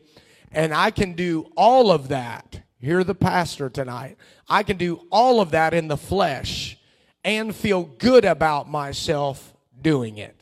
and 0.51 0.73
I 0.73 0.91
can 0.91 1.13
do 1.13 1.49
all 1.55 1.89
of 1.89 2.09
that. 2.09 2.63
Hear 2.81 3.05
the 3.05 3.15
pastor 3.15 3.69
tonight. 3.69 4.17
I 4.49 4.63
can 4.63 4.75
do 4.75 5.07
all 5.09 5.39
of 5.39 5.51
that 5.51 5.73
in 5.73 5.87
the 5.87 5.95
flesh 5.95 6.77
and 7.23 7.55
feel 7.55 7.83
good 7.83 8.25
about 8.25 8.69
myself 8.69 9.53
doing 9.81 10.17
it. 10.17 10.35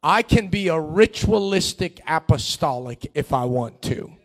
I 0.00 0.22
can 0.22 0.46
be 0.46 0.68
a 0.68 0.78
ritualistic 0.78 2.00
apostolic 2.06 3.10
if 3.14 3.32
I 3.32 3.46
want 3.46 3.82
to. 3.82 4.15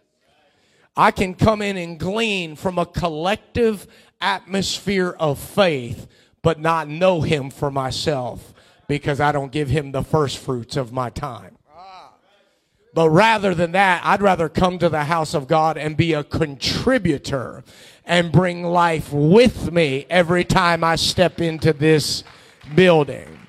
I 1.02 1.10
can 1.10 1.34
come 1.34 1.64
in 1.64 1.78
and 1.78 2.00
glean 2.00 2.56
from 2.56 2.78
a 2.78 2.86
collective 2.86 3.88
atmosphere 4.22 5.16
of 5.20 5.40
faith, 5.40 6.06
but 6.44 6.60
not 6.60 6.88
know 6.88 7.22
Him 7.22 7.50
for 7.50 7.72
myself 7.72 8.54
because 8.88 9.20
I 9.20 9.32
don't 9.32 9.52
give 9.52 9.68
Him 9.68 9.92
the 9.92 10.04
first 10.04 10.38
fruits 10.38 10.78
of 10.78 10.94
my 10.94 11.10
time. 11.10 11.58
But 12.94 13.10
rather 13.10 13.56
than 13.56 13.72
that, 13.72 14.04
I'd 14.06 14.22
rather 14.22 14.48
come 14.48 14.78
to 14.78 14.90
the 14.90 15.06
house 15.06 15.34
of 15.34 15.48
God 15.48 15.76
and 15.76 15.98
be 15.98 16.14
a 16.14 16.24
contributor 16.24 17.64
and 18.06 18.32
bring 18.32 18.64
life 18.64 19.12
with 19.12 19.72
me 19.72 20.06
every 20.08 20.44
time 20.44 20.84
I 20.84 20.98
step 20.98 21.42
into 21.42 21.74
this 21.74 22.24
building 22.76 23.40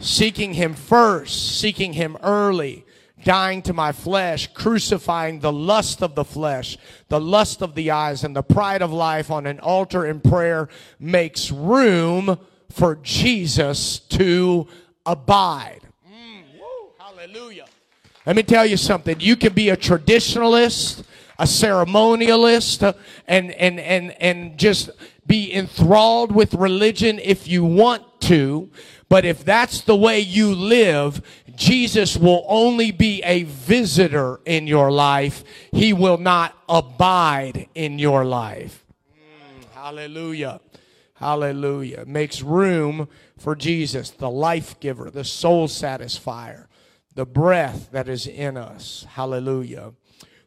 seeking 0.00 0.52
Him 0.52 0.74
first, 0.74 1.58
seeking 1.58 1.94
Him 1.94 2.18
early, 2.22 2.84
dying 3.24 3.62
to 3.62 3.72
my 3.72 3.92
flesh, 3.92 4.52
crucifying 4.52 5.40
the 5.40 5.52
lust 5.52 6.02
of 6.02 6.14
the 6.14 6.24
flesh, 6.24 6.76
the 7.08 7.20
lust 7.20 7.62
of 7.62 7.74
the 7.74 7.90
eyes, 7.90 8.24
and 8.24 8.34
the 8.34 8.42
pride 8.42 8.82
of 8.82 8.92
life 8.92 9.30
on 9.30 9.46
an 9.46 9.60
altar 9.60 10.06
in 10.06 10.20
prayer 10.20 10.68
makes 10.98 11.50
room 11.50 12.38
for 12.70 12.96
Jesus 12.96 13.98
to 13.98 14.66
abide. 15.06 15.80
Mm, 16.08 16.42
hallelujah. 16.98 17.66
Let 18.26 18.36
me 18.36 18.42
tell 18.42 18.64
you 18.64 18.76
something. 18.76 19.20
You 19.20 19.36
can 19.36 19.52
be 19.52 19.68
a 19.68 19.76
traditionalist, 19.76 21.04
a 21.38 21.44
ceremonialist, 21.44 22.96
and, 23.26 23.50
and, 23.52 23.80
and, 23.80 24.14
and 24.22 24.58
just 24.58 24.90
be 25.26 25.52
enthralled 25.52 26.32
with 26.32 26.54
religion 26.54 27.18
if 27.18 27.48
you 27.48 27.64
want 27.64 28.20
to. 28.22 28.70
But 29.08 29.24
if 29.24 29.44
that's 29.44 29.82
the 29.82 29.96
way 29.96 30.20
you 30.20 30.54
live, 30.54 31.20
Jesus 31.56 32.16
will 32.16 32.44
only 32.48 32.90
be 32.90 33.22
a 33.22 33.44
visitor 33.44 34.40
in 34.44 34.66
your 34.66 34.90
life. 34.90 35.44
He 35.72 35.92
will 35.92 36.18
not 36.18 36.56
abide 36.68 37.68
in 37.74 37.98
your 37.98 38.24
life. 38.24 38.84
Mm, 39.10 39.74
hallelujah. 39.74 40.60
Hallelujah. 41.14 42.04
Makes 42.06 42.42
room 42.42 43.08
for 43.38 43.54
Jesus, 43.54 44.10
the 44.10 44.30
life 44.30 44.78
giver, 44.80 45.10
the 45.10 45.24
soul 45.24 45.68
satisfier, 45.68 46.66
the 47.14 47.26
breath 47.26 47.90
that 47.92 48.08
is 48.08 48.26
in 48.26 48.56
us. 48.56 49.06
Hallelujah. 49.10 49.92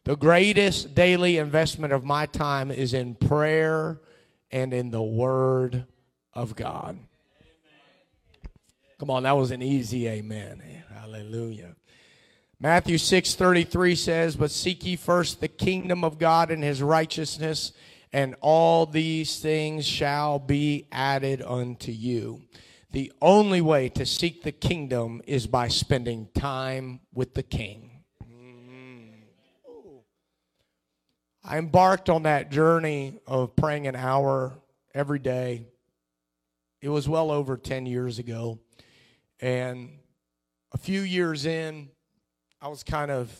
The 0.04 0.16
greatest 0.16 0.94
daily 0.94 1.38
investment 1.38 1.92
of 1.92 2.04
my 2.04 2.26
time 2.26 2.70
is 2.70 2.94
in 2.94 3.14
prayer 3.14 4.00
and 4.50 4.72
in 4.72 4.90
the 4.90 5.02
Word 5.02 5.86
of 6.32 6.54
God. 6.54 6.98
Come 8.98 9.10
on, 9.10 9.24
that 9.24 9.32
was 9.32 9.50
an 9.50 9.62
easy 9.62 10.08
amen. 10.08 10.62
Hallelujah. 11.06 11.76
Matthew 12.58 12.98
6:33 12.98 13.94
says, 13.94 14.34
"But 14.34 14.50
seek 14.50 14.84
ye 14.84 14.96
first 14.96 15.40
the 15.40 15.46
kingdom 15.46 16.02
of 16.02 16.18
God 16.18 16.50
and 16.50 16.64
his 16.64 16.82
righteousness, 16.82 17.70
and 18.12 18.34
all 18.40 18.86
these 18.86 19.38
things 19.38 19.86
shall 19.86 20.40
be 20.40 20.88
added 20.90 21.42
unto 21.42 21.92
you." 21.92 22.42
The 22.90 23.12
only 23.22 23.60
way 23.60 23.88
to 23.90 24.04
seek 24.04 24.42
the 24.42 24.50
kingdom 24.50 25.22
is 25.28 25.46
by 25.46 25.68
spending 25.68 26.26
time 26.34 27.02
with 27.14 27.34
the 27.34 27.44
king. 27.44 28.02
I 31.44 31.58
embarked 31.58 32.10
on 32.10 32.24
that 32.24 32.50
journey 32.50 33.20
of 33.28 33.54
praying 33.54 33.86
an 33.86 33.94
hour 33.94 34.60
every 34.92 35.20
day. 35.20 35.66
It 36.80 36.88
was 36.88 37.08
well 37.08 37.30
over 37.30 37.56
10 37.56 37.86
years 37.86 38.18
ago. 38.18 38.58
And 39.38 40.00
a 40.72 40.78
few 40.78 41.00
years 41.00 41.46
in, 41.46 41.88
I 42.60 42.68
was 42.68 42.82
kind 42.82 43.10
of, 43.10 43.30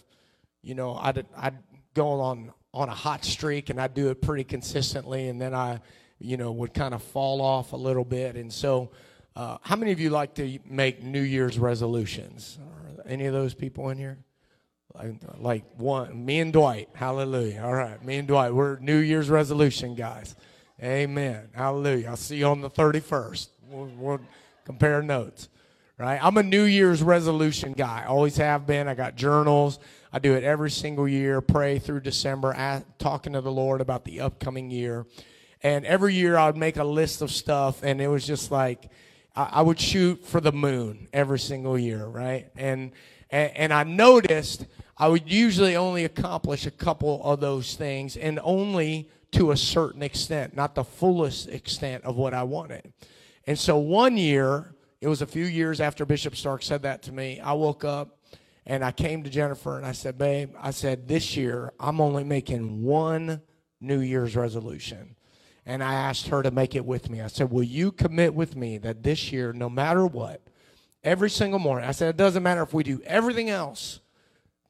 you 0.62 0.75
know, 0.75 0.95
I'd, 0.95 1.26
I'd 1.37 1.59
go 1.95 2.21
on, 2.21 2.52
on 2.73 2.88
a 2.88 2.95
hot 2.95 3.25
streak 3.25 3.71
and 3.71 3.80
I'd 3.80 3.95
do 3.95 4.11
it 4.11 4.21
pretty 4.21 4.45
consistently. 4.45 5.28
And 5.28 5.40
then 5.40 5.54
I, 5.54 5.80
you 6.18 6.37
know, 6.37 6.52
would 6.52 6.75
kind 6.75 6.95
of 6.95 7.02
fall 7.02 7.40
off 7.40 7.73
a 7.73 7.76
little 7.76 8.04
bit. 8.04 8.37
And 8.37 8.52
so, 8.52 8.90
uh, 9.35 9.59
how 9.62 9.76
many 9.76 9.92
of 9.92 10.00
you 10.00 10.11
like 10.11 10.35
to 10.35 10.59
make 10.64 11.02
New 11.02 11.21
Year's 11.21 11.59
resolutions? 11.59 12.59
Are 12.61 13.04
any 13.06 13.26
of 13.26 13.33
those 13.33 13.54
people 13.54 13.90
in 13.90 13.99
here? 13.99 14.18
Like, 15.38 15.64
one, 15.76 16.25
me 16.25 16.40
and 16.40 16.52
Dwight. 16.52 16.88
Hallelujah. 16.95 17.62
All 17.62 17.75
right, 17.75 18.02
me 18.02 18.16
and 18.16 18.26
Dwight. 18.26 18.54
We're 18.54 18.78
New 18.78 18.97
Year's 18.97 19.28
resolution 19.28 19.95
guys. 19.95 20.37
Amen. 20.83 21.49
Hallelujah. 21.54 22.09
I'll 22.09 22.16
see 22.16 22.37
you 22.37 22.47
on 22.47 22.62
the 22.62 22.71
31st. 22.71 23.49
We'll, 23.68 23.90
we'll 23.99 24.21
compare 24.64 25.02
notes 25.02 25.50
right? 25.98 26.18
I'm 26.22 26.36
a 26.36 26.42
New 26.42 26.64
Year's 26.64 27.02
resolution 27.02 27.72
guy. 27.72 28.04
Always 28.06 28.36
have 28.36 28.66
been. 28.66 28.86
I 28.88 28.94
got 28.94 29.16
journals. 29.16 29.78
I 30.12 30.18
do 30.18 30.34
it 30.34 30.44
every 30.44 30.70
single 30.70 31.08
year. 31.08 31.40
Pray 31.40 31.78
through 31.78 32.00
December, 32.00 32.52
at, 32.52 32.98
talking 32.98 33.32
to 33.32 33.40
the 33.40 33.52
Lord 33.52 33.80
about 33.80 34.04
the 34.04 34.20
upcoming 34.20 34.70
year. 34.70 35.06
And 35.62 35.86
every 35.86 36.14
year 36.14 36.36
I 36.36 36.46
would 36.46 36.56
make 36.56 36.76
a 36.76 36.84
list 36.84 37.22
of 37.22 37.30
stuff, 37.30 37.82
and 37.82 38.00
it 38.00 38.08
was 38.08 38.26
just 38.26 38.50
like 38.50 38.90
I, 39.34 39.48
I 39.52 39.62
would 39.62 39.80
shoot 39.80 40.24
for 40.24 40.40
the 40.40 40.52
moon 40.52 41.08
every 41.12 41.38
single 41.38 41.78
year, 41.78 42.04
right? 42.06 42.50
And, 42.56 42.92
and 43.30 43.56
and 43.56 43.72
I 43.72 43.82
noticed 43.84 44.66
I 44.98 45.08
would 45.08 45.30
usually 45.30 45.76
only 45.76 46.04
accomplish 46.04 46.66
a 46.66 46.70
couple 46.70 47.22
of 47.24 47.40
those 47.40 47.74
things, 47.74 48.16
and 48.16 48.38
only 48.42 49.08
to 49.32 49.50
a 49.50 49.56
certain 49.56 50.02
extent, 50.02 50.54
not 50.54 50.74
the 50.74 50.84
fullest 50.84 51.48
extent 51.48 52.04
of 52.04 52.16
what 52.16 52.32
I 52.32 52.42
wanted. 52.42 52.92
And 53.46 53.58
so 53.58 53.76
one 53.78 54.16
year 54.16 54.75
it 55.00 55.08
was 55.08 55.22
a 55.22 55.26
few 55.26 55.44
years 55.44 55.80
after 55.80 56.06
Bishop 56.06 56.36
Stark 56.36 56.62
said 56.62 56.82
that 56.82 57.02
to 57.02 57.12
me. 57.12 57.40
I 57.40 57.52
woke 57.52 57.84
up 57.84 58.18
and 58.64 58.84
I 58.84 58.92
came 58.92 59.22
to 59.22 59.30
Jennifer 59.30 59.76
and 59.76 59.86
I 59.86 59.92
said, 59.92 60.18
Babe, 60.18 60.54
I 60.60 60.70
said, 60.70 61.06
this 61.06 61.36
year 61.36 61.72
I'm 61.78 62.00
only 62.00 62.24
making 62.24 62.82
one 62.82 63.42
New 63.80 64.00
Year's 64.00 64.34
resolution. 64.34 65.16
And 65.66 65.82
I 65.82 65.94
asked 65.94 66.28
her 66.28 66.42
to 66.42 66.50
make 66.50 66.74
it 66.74 66.84
with 66.84 67.10
me. 67.10 67.20
I 67.20 67.26
said, 67.26 67.50
Will 67.50 67.62
you 67.62 67.92
commit 67.92 68.34
with 68.34 68.56
me 68.56 68.78
that 68.78 69.02
this 69.02 69.32
year, 69.32 69.52
no 69.52 69.68
matter 69.68 70.06
what, 70.06 70.42
every 71.02 71.28
single 71.28 71.58
morning, 71.58 71.88
I 71.88 71.92
said, 71.92 72.10
It 72.10 72.16
doesn't 72.16 72.42
matter 72.42 72.62
if 72.62 72.72
we 72.72 72.84
do 72.84 73.02
everything 73.04 73.50
else, 73.50 74.00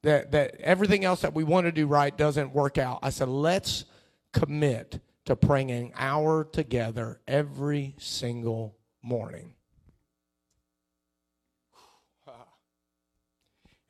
that, 0.02 0.32
that 0.32 0.56
everything 0.60 1.04
else 1.04 1.20
that 1.20 1.34
we 1.34 1.44
want 1.44 1.66
to 1.66 1.72
do 1.72 1.86
right 1.86 2.16
doesn't 2.16 2.54
work 2.54 2.78
out. 2.78 3.00
I 3.02 3.10
said, 3.10 3.28
Let's 3.28 3.84
commit 4.32 5.00
to 5.26 5.36
praying 5.36 5.70
an 5.70 5.92
hour 5.96 6.44
together 6.44 7.20
every 7.28 7.94
single 7.98 8.76
morning. 9.02 9.55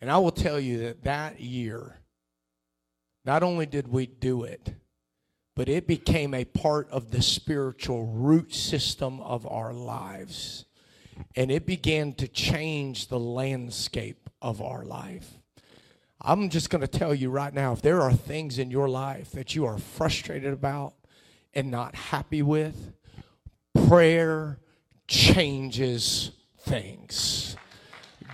And 0.01 0.11
I 0.11 0.19
will 0.19 0.33
tell 0.33 0.61
you 0.61 0.79
that 0.81 1.05
that 1.05 1.41
year, 1.41 1.99
not 3.25 3.43
only 3.43 3.67
did 3.67 3.89
we 3.89 4.07
do 4.07 4.45
it, 4.45 4.75
but 5.55 5.69
it 5.69 5.87
became 5.87 6.35
a 6.35 6.45
part 6.45 6.89
of 6.91 7.11
the 7.11 7.23
spiritual 7.23 8.05
root 8.05 8.55
system 8.55 9.21
of 9.21 9.47
our 9.47 9.73
lives. 9.73 10.67
And 11.35 11.51
it 11.51 11.65
began 11.65 12.13
to 12.15 12.29
change 12.29 13.09
the 13.09 13.19
landscape 13.19 14.29
of 14.43 14.61
our 14.61 14.85
life. 14.85 15.39
I'm 16.21 16.51
just 16.51 16.69
going 16.71 16.83
to 16.83 16.89
tell 16.89 17.15
you 17.15 17.31
right 17.31 17.53
now 17.53 17.73
if 17.73 17.81
there 17.81 18.03
are 18.03 18.13
things 18.13 18.59
in 18.59 18.71
your 18.71 18.89
life 18.89 19.31
that 19.33 19.55
you 19.55 19.65
are 19.65 19.79
frustrated 19.79 20.53
about 20.53 20.95
and 21.55 21.71
not 21.71 21.95
happy 21.95 22.43
with, 22.43 22.93
prayer 23.89 24.59
changes 25.09 26.33
things. 26.61 27.57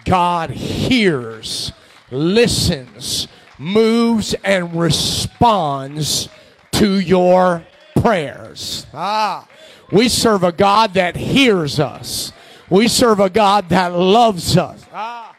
God 0.05 0.51
hears, 0.51 1.73
listens, 2.11 3.29
moves, 3.59 4.35
and 4.45 4.79
responds 4.79 6.29
to 6.73 6.99
your 6.99 7.65
prayers. 8.01 8.87
Ah, 8.93 9.47
we 9.91 10.09
serve 10.09 10.43
a 10.43 10.53
God 10.53 10.95
that 10.95 11.17
hears 11.17 11.79
us. 11.79 12.33
We 12.71 12.89
serve 12.89 13.21
a 13.21 13.31
God 13.31 13.69
that 13.69 13.93
loves 13.93 14.57
us. 14.57 14.85
Ah, 14.93 15.35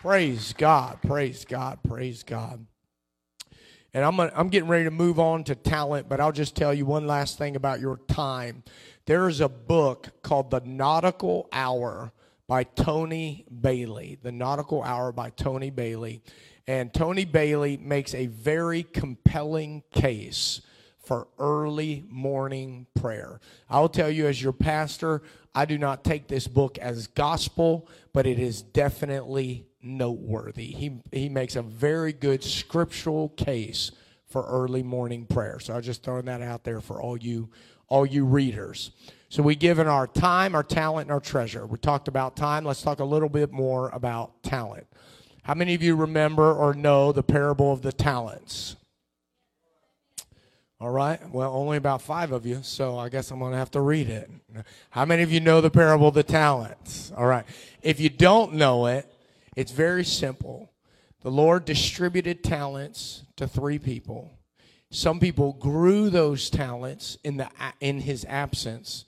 praise 0.00 0.52
God, 0.52 0.98
praise 1.02 1.44
God, 1.44 1.78
praise 1.82 2.22
God. 2.22 2.66
And 3.92 4.04
I'm, 4.04 4.16
gonna, 4.16 4.32
I'm 4.34 4.48
getting 4.48 4.68
ready 4.68 4.84
to 4.84 4.90
move 4.90 5.18
on 5.18 5.44
to 5.44 5.54
talent, 5.54 6.08
but 6.08 6.20
I'll 6.20 6.32
just 6.32 6.54
tell 6.54 6.72
you 6.72 6.86
one 6.86 7.06
last 7.06 7.38
thing 7.38 7.56
about 7.56 7.80
your 7.80 7.98
time. 8.08 8.62
There 9.06 9.28
is 9.28 9.40
a 9.40 9.48
book 9.48 10.10
called 10.22 10.50
The 10.50 10.60
Nautical 10.60 11.48
Hour 11.52 12.12
by 12.46 12.64
Tony 12.64 13.46
Bailey. 13.60 14.18
The 14.22 14.32
Nautical 14.32 14.82
Hour 14.82 15.12
by 15.12 15.30
Tony 15.30 15.70
Bailey. 15.70 16.22
And 16.66 16.92
Tony 16.92 17.24
Bailey 17.24 17.76
makes 17.76 18.14
a 18.14 18.26
very 18.26 18.82
compelling 18.82 19.82
case 19.92 20.60
for 21.02 21.26
early 21.38 22.04
morning 22.08 22.86
prayer. 22.94 23.40
I'll 23.68 23.88
tell 23.88 24.10
you, 24.10 24.26
as 24.26 24.40
your 24.40 24.52
pastor, 24.52 25.22
I 25.54 25.64
do 25.64 25.78
not 25.78 26.04
take 26.04 26.28
this 26.28 26.46
book 26.46 26.78
as 26.78 27.08
gospel, 27.08 27.88
but 28.12 28.26
it 28.26 28.38
is 28.38 28.62
definitely 28.62 29.66
noteworthy. 29.82 30.66
He, 30.66 31.00
he 31.10 31.28
makes 31.28 31.56
a 31.56 31.62
very 31.62 32.12
good 32.12 32.44
scriptural 32.44 33.30
case 33.30 33.90
for 34.26 34.44
early 34.46 34.84
morning 34.84 35.26
prayer. 35.26 35.58
So 35.58 35.74
I'm 35.74 35.82
just 35.82 36.04
throwing 36.04 36.26
that 36.26 36.42
out 36.42 36.62
there 36.62 36.80
for 36.80 37.02
all 37.02 37.16
you 37.16 37.48
all 37.90 38.06
you 38.06 38.24
readers. 38.24 38.92
So 39.28 39.42
we 39.42 39.54
given 39.54 39.86
our 39.86 40.06
time, 40.06 40.54
our 40.54 40.62
talent, 40.62 41.06
and 41.06 41.12
our 41.12 41.20
treasure. 41.20 41.66
We 41.66 41.78
talked 41.78 42.08
about 42.08 42.34
time. 42.34 42.64
Let's 42.64 42.82
talk 42.82 43.00
a 43.00 43.04
little 43.04 43.28
bit 43.28 43.52
more 43.52 43.90
about 43.90 44.42
talent. 44.42 44.86
How 45.42 45.54
many 45.54 45.74
of 45.74 45.82
you 45.82 45.94
remember 45.94 46.52
or 46.52 46.72
know 46.72 47.12
the 47.12 47.22
parable 47.22 47.72
of 47.72 47.82
the 47.82 47.92
talents? 47.92 48.76
All 50.80 50.90
right. 50.90 51.20
Well, 51.30 51.52
only 51.54 51.76
about 51.76 52.00
five 52.00 52.32
of 52.32 52.46
you, 52.46 52.60
so 52.62 52.98
I 52.98 53.10
guess 53.10 53.30
I'm 53.30 53.38
going 53.38 53.52
to 53.52 53.58
have 53.58 53.70
to 53.72 53.82
read 53.82 54.08
it. 54.08 54.30
How 54.88 55.04
many 55.04 55.22
of 55.22 55.30
you 55.30 55.38
know 55.38 55.60
the 55.60 55.70
parable 55.70 56.08
of 56.08 56.14
the 56.14 56.22
talents? 56.22 57.12
All 57.14 57.26
right. 57.26 57.44
If 57.82 58.00
you 58.00 58.08
don't 58.08 58.54
know 58.54 58.86
it, 58.86 59.12
it's 59.54 59.72
very 59.72 60.04
simple. 60.04 60.72
The 61.20 61.30
Lord 61.30 61.66
distributed 61.66 62.42
talents 62.42 63.24
to 63.36 63.46
three 63.46 63.78
people. 63.78 64.32
Some 64.90 65.20
people 65.20 65.52
grew 65.52 66.10
those 66.10 66.50
talents 66.50 67.16
in, 67.22 67.36
the, 67.36 67.48
in 67.80 68.00
his 68.00 68.24
absence, 68.24 69.04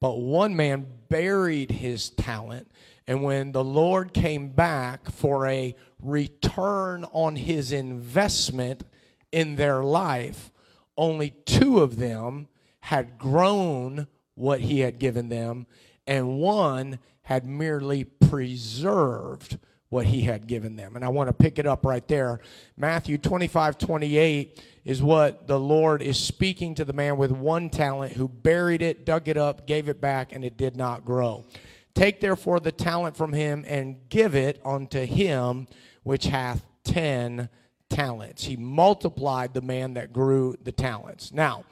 but 0.00 0.18
one 0.18 0.56
man 0.56 0.86
buried 1.08 1.70
his 1.70 2.08
talent. 2.10 2.70
And 3.06 3.22
when 3.22 3.52
the 3.52 3.64
Lord 3.64 4.14
came 4.14 4.48
back 4.48 5.10
for 5.10 5.46
a 5.46 5.76
return 6.00 7.04
on 7.12 7.36
his 7.36 7.70
investment 7.70 8.84
in 9.30 9.56
their 9.56 9.84
life, 9.84 10.50
only 10.96 11.30
two 11.44 11.80
of 11.80 11.96
them 11.96 12.48
had 12.80 13.18
grown 13.18 14.06
what 14.34 14.60
he 14.60 14.80
had 14.80 14.98
given 14.98 15.28
them, 15.28 15.66
and 16.06 16.38
one 16.38 16.98
had 17.22 17.44
merely 17.44 18.04
preserved 18.04 19.58
what 19.96 20.04
he 20.04 20.20
had 20.20 20.46
given 20.46 20.76
them. 20.76 20.94
And 20.94 21.02
I 21.02 21.08
want 21.08 21.28
to 21.28 21.32
pick 21.32 21.58
it 21.58 21.64
up 21.64 21.86
right 21.86 22.06
there. 22.06 22.40
Matthew 22.76 23.16
25, 23.16 23.78
28 23.78 24.62
is 24.84 25.02
what 25.02 25.46
the 25.46 25.58
Lord 25.58 26.02
is 26.02 26.20
speaking 26.20 26.74
to 26.74 26.84
the 26.84 26.92
man 26.92 27.16
with 27.16 27.30
one 27.30 27.70
talent 27.70 28.12
who 28.12 28.28
buried 28.28 28.82
it, 28.82 29.06
dug 29.06 29.26
it 29.26 29.38
up, 29.38 29.66
gave 29.66 29.88
it 29.88 29.98
back, 29.98 30.34
and 30.34 30.44
it 30.44 30.58
did 30.58 30.76
not 30.76 31.06
grow. 31.06 31.46
Take 31.94 32.20
therefore 32.20 32.60
the 32.60 32.72
talent 32.72 33.16
from 33.16 33.32
him 33.32 33.64
and 33.66 34.06
give 34.10 34.34
it 34.34 34.60
unto 34.66 35.06
him 35.06 35.66
which 36.02 36.26
hath 36.26 36.62
ten 36.84 37.48
talents. 37.88 38.44
He 38.44 38.58
multiplied 38.58 39.54
the 39.54 39.62
man 39.62 39.94
that 39.94 40.12
grew 40.12 40.56
the 40.62 40.72
talents. 40.72 41.32
Now, 41.32 41.64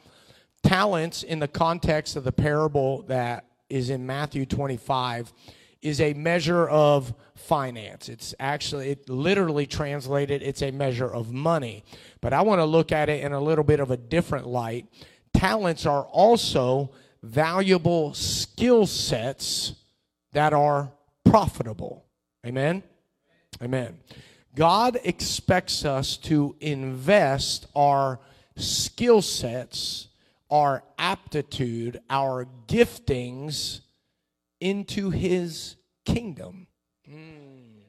talents 0.62 1.24
in 1.24 1.40
the 1.40 1.48
context 1.48 2.16
of 2.16 2.24
the 2.24 2.32
parable 2.32 3.02
that 3.02 3.44
is 3.68 3.90
in 3.90 4.06
Matthew 4.06 4.46
25 4.46 5.30
is 5.84 6.00
a 6.00 6.14
measure 6.14 6.66
of 6.66 7.14
finance. 7.36 8.08
It's 8.08 8.34
actually, 8.40 8.90
it 8.90 9.08
literally 9.08 9.66
translated, 9.66 10.42
it's 10.42 10.62
a 10.62 10.70
measure 10.70 11.08
of 11.08 11.30
money. 11.30 11.84
But 12.20 12.32
I 12.32 12.42
want 12.42 12.60
to 12.60 12.64
look 12.64 12.90
at 12.90 13.08
it 13.08 13.22
in 13.22 13.32
a 13.32 13.40
little 13.40 13.64
bit 13.64 13.80
of 13.80 13.90
a 13.90 13.96
different 13.96 14.46
light. 14.46 14.86
Talents 15.34 15.84
are 15.84 16.04
also 16.04 16.90
valuable 17.22 18.14
skill 18.14 18.86
sets 18.86 19.74
that 20.32 20.52
are 20.54 20.90
profitable. 21.24 22.06
Amen? 22.46 22.82
Amen. 23.62 23.98
God 24.54 24.98
expects 25.04 25.84
us 25.84 26.16
to 26.18 26.56
invest 26.60 27.66
our 27.74 28.20
skill 28.56 29.20
sets, 29.20 30.08
our 30.50 30.82
aptitude, 30.98 32.00
our 32.08 32.46
giftings 32.68 33.80
into 34.64 35.10
his 35.10 35.76
kingdom. 36.06 36.66
Hmm. 37.06 37.82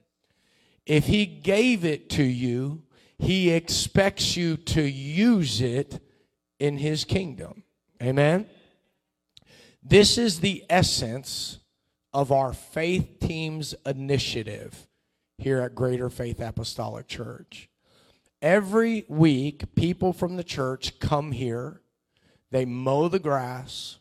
If 0.85 1.05
he 1.05 1.25
gave 1.25 1.85
it 1.85 2.09
to 2.11 2.23
you, 2.23 2.83
he 3.17 3.49
expects 3.49 4.35
you 4.35 4.57
to 4.57 4.81
use 4.81 5.61
it 5.61 6.01
in 6.59 6.77
his 6.77 7.05
kingdom. 7.05 7.63
Amen. 8.03 8.45
This 9.81 10.17
is 10.17 10.41
the 10.41 10.65
essence 10.69 11.59
of 12.13 12.31
our 12.31 12.51
faith 12.51 13.19
team's 13.21 13.73
initiative 13.85 14.85
here 15.38 15.61
at 15.61 15.75
Greater 15.75 16.09
Faith 16.09 16.41
Apostolic 16.41 17.07
Church. 17.07 17.69
Every 18.41 19.05
week, 19.07 19.75
people 19.75 20.11
from 20.11 20.35
the 20.35 20.43
church 20.43 20.99
come 20.99 21.31
here, 21.31 21.81
they 22.51 22.65
mow 22.65 23.07
the 23.07 23.19
grass, 23.19 23.99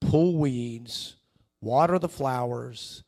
pull 0.00 0.36
weeds, 0.36 1.16
water 1.60 1.98
the 1.98 2.08
flowers. 2.08 3.02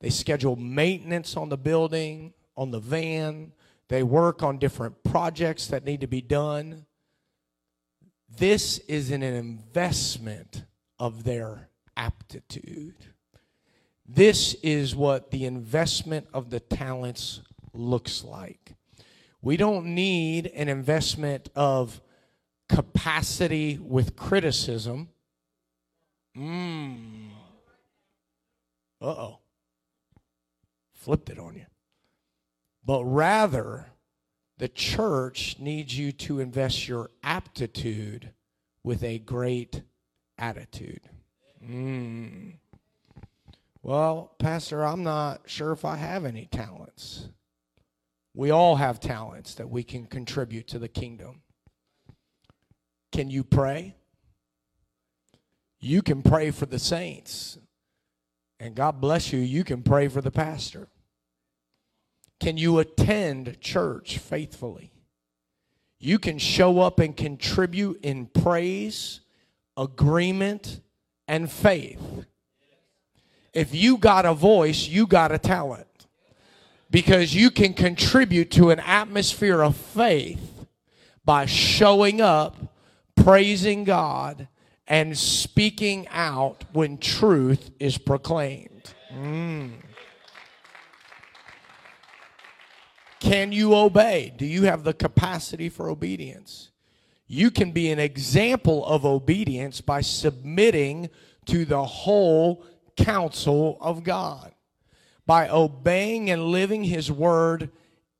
They 0.00 0.10
schedule 0.10 0.56
maintenance 0.56 1.36
on 1.36 1.48
the 1.48 1.56
building, 1.56 2.34
on 2.56 2.70
the 2.70 2.80
van. 2.80 3.52
They 3.88 4.02
work 4.02 4.42
on 4.42 4.58
different 4.58 5.02
projects 5.04 5.68
that 5.68 5.84
need 5.84 6.00
to 6.00 6.06
be 6.06 6.20
done. 6.20 6.86
This 8.36 8.78
is 8.80 9.10
an 9.10 9.22
investment 9.22 10.64
of 10.98 11.24
their 11.24 11.68
aptitude. 11.96 12.96
This 14.06 14.54
is 14.62 14.94
what 14.94 15.30
the 15.30 15.44
investment 15.44 16.26
of 16.34 16.50
the 16.50 16.60
talents 16.60 17.42
looks 17.72 18.24
like. 18.24 18.74
We 19.40 19.56
don't 19.56 19.94
need 19.94 20.46
an 20.48 20.68
investment 20.68 21.50
of 21.54 22.00
capacity 22.68 23.78
with 23.78 24.16
criticism. 24.16 25.08
Mmm. 26.36 27.33
Uh 29.00 29.06
oh. 29.06 29.38
Flipped 30.92 31.30
it 31.30 31.38
on 31.38 31.54
you. 31.56 31.66
But 32.84 33.04
rather, 33.04 33.86
the 34.58 34.68
church 34.68 35.56
needs 35.58 35.98
you 35.98 36.12
to 36.12 36.40
invest 36.40 36.86
your 36.86 37.10
aptitude 37.22 38.30
with 38.82 39.02
a 39.02 39.18
great 39.18 39.82
attitude. 40.38 41.00
Mm. 41.62 42.54
Well, 43.82 44.34
Pastor, 44.38 44.84
I'm 44.84 45.02
not 45.02 45.42
sure 45.46 45.72
if 45.72 45.84
I 45.84 45.96
have 45.96 46.24
any 46.24 46.46
talents. 46.46 47.28
We 48.34 48.50
all 48.50 48.76
have 48.76 49.00
talents 49.00 49.54
that 49.54 49.70
we 49.70 49.82
can 49.82 50.06
contribute 50.06 50.68
to 50.68 50.78
the 50.78 50.88
kingdom. 50.88 51.42
Can 53.12 53.30
you 53.30 53.44
pray? 53.44 53.96
You 55.78 56.02
can 56.02 56.22
pray 56.22 56.50
for 56.50 56.66
the 56.66 56.78
saints. 56.78 57.58
And 58.60 58.74
God 58.74 59.00
bless 59.00 59.32
you, 59.32 59.40
you 59.40 59.64
can 59.64 59.82
pray 59.82 60.08
for 60.08 60.20
the 60.20 60.30
pastor. 60.30 60.88
Can 62.40 62.56
you 62.56 62.78
attend 62.78 63.60
church 63.60 64.18
faithfully? 64.18 64.92
You 65.98 66.18
can 66.18 66.38
show 66.38 66.80
up 66.80 66.98
and 66.98 67.16
contribute 67.16 68.00
in 68.04 68.26
praise, 68.26 69.20
agreement, 69.76 70.80
and 71.26 71.50
faith. 71.50 72.26
If 73.52 73.74
you 73.74 73.96
got 73.96 74.26
a 74.26 74.34
voice, 74.34 74.86
you 74.86 75.06
got 75.06 75.32
a 75.32 75.38
talent. 75.38 75.86
Because 76.90 77.34
you 77.34 77.50
can 77.50 77.72
contribute 77.72 78.50
to 78.52 78.70
an 78.70 78.80
atmosphere 78.80 79.62
of 79.62 79.76
faith 79.76 80.66
by 81.24 81.46
showing 81.46 82.20
up, 82.20 82.56
praising 83.16 83.84
God, 83.84 84.48
and 84.86 85.16
speaking 85.16 86.06
out 86.08 86.64
when 86.72 86.98
truth 86.98 87.70
is 87.80 87.98
proclaimed. 87.98 88.94
Mm. 89.12 89.72
Can 93.20 93.52
you 93.52 93.74
obey? 93.74 94.34
Do 94.36 94.44
you 94.44 94.64
have 94.64 94.84
the 94.84 94.92
capacity 94.92 95.70
for 95.70 95.88
obedience? 95.88 96.70
You 97.26 97.50
can 97.50 97.72
be 97.72 97.90
an 97.90 97.98
example 97.98 98.84
of 98.84 99.06
obedience 99.06 99.80
by 99.80 100.02
submitting 100.02 101.08
to 101.46 101.64
the 101.64 101.84
whole 101.84 102.64
counsel 102.96 103.78
of 103.80 104.04
God. 104.04 104.52
By 105.26 105.48
obeying 105.48 106.30
and 106.30 106.44
living 106.44 106.84
His 106.84 107.10
word 107.10 107.70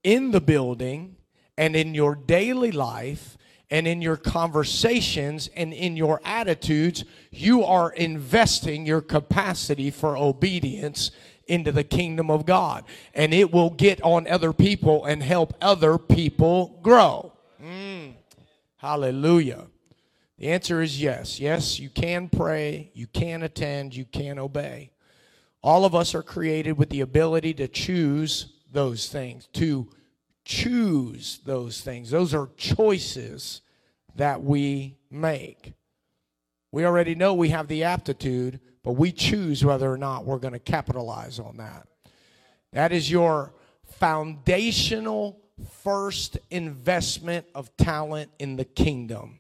in 0.03 0.31
the 0.31 0.40
building 0.40 1.16
and 1.59 1.77
in 1.77 1.94
your 1.94 2.14
daily 2.14 2.72
life 2.72 3.37
and 3.74 3.88
in 3.88 4.00
your 4.00 4.16
conversations 4.16 5.50
and 5.56 5.72
in 5.72 5.96
your 5.96 6.20
attitudes, 6.24 7.04
you 7.32 7.64
are 7.64 7.90
investing 7.90 8.87
your 8.87 9.00
capacity 9.00 9.90
for 9.90 10.16
obedience 10.16 11.10
into 11.48 11.72
the 11.72 11.82
kingdom 11.82 12.30
of 12.30 12.46
God. 12.46 12.84
And 13.14 13.34
it 13.34 13.52
will 13.52 13.70
get 13.70 14.00
on 14.02 14.28
other 14.28 14.52
people 14.52 15.04
and 15.06 15.20
help 15.24 15.54
other 15.60 15.98
people 15.98 16.78
grow. 16.84 17.32
Mm. 17.60 18.12
Hallelujah. 18.76 19.66
The 20.38 20.50
answer 20.50 20.80
is 20.80 21.02
yes. 21.02 21.40
Yes, 21.40 21.80
you 21.80 21.90
can 21.90 22.28
pray, 22.28 22.92
you 22.94 23.08
can 23.08 23.42
attend, 23.42 23.96
you 23.96 24.04
can 24.04 24.38
obey. 24.38 24.92
All 25.64 25.84
of 25.84 25.96
us 25.96 26.14
are 26.14 26.22
created 26.22 26.78
with 26.78 26.90
the 26.90 27.00
ability 27.00 27.54
to 27.54 27.66
choose 27.66 28.52
those 28.70 29.08
things, 29.08 29.48
to 29.54 29.88
choose 30.44 31.40
those 31.44 31.80
things. 31.80 32.10
Those 32.10 32.34
are 32.34 32.50
choices 32.56 33.62
that 34.16 34.42
we 34.42 34.96
make. 35.11 35.72
We 36.72 36.85
already 36.85 37.14
know 37.14 37.35
we 37.35 37.50
have 37.50 37.68
the 37.68 37.85
aptitude, 37.85 38.61
but 38.83 38.92
we 38.92 39.12
choose 39.12 39.64
whether 39.64 39.90
or 39.90 39.98
not 39.98 40.24
we're 40.24 40.38
going 40.38 40.55
to 40.55 40.59
capitalize 40.59 41.38
on 41.38 41.57
that. 41.59 41.87
That 42.72 42.92
is 42.92 43.11
your 43.11 43.55
foundational 43.98 45.40
first 45.83 46.38
investment 46.50 47.46
of 47.55 47.77
talent 47.77 48.31
in 48.38 48.57
the 48.57 48.64
kingdom 48.64 49.38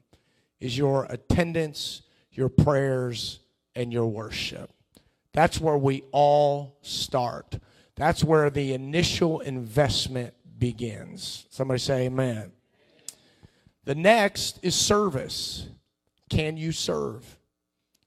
is 0.60 0.78
your 0.78 1.06
attendance, 1.10 2.02
your 2.32 2.48
prayers, 2.48 3.40
and 3.74 3.92
your 3.92 4.06
worship. 4.06 4.70
That's 5.32 5.60
where 5.60 5.76
we 5.76 6.04
all 6.12 6.78
start. 6.82 7.58
That's 7.96 8.24
where 8.24 8.48
the 8.48 8.72
initial 8.72 9.40
investment 9.40 10.34
begins. 10.58 11.46
Somebody 11.50 11.80
say 11.80 12.06
amen. 12.06 12.52
The 13.84 13.94
next 13.94 14.60
is 14.62 14.74
service. 14.74 15.68
Can 16.30 16.56
you 16.56 16.72
serve? 16.72 17.38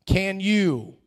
Can 0.06 0.40
you 0.40 0.98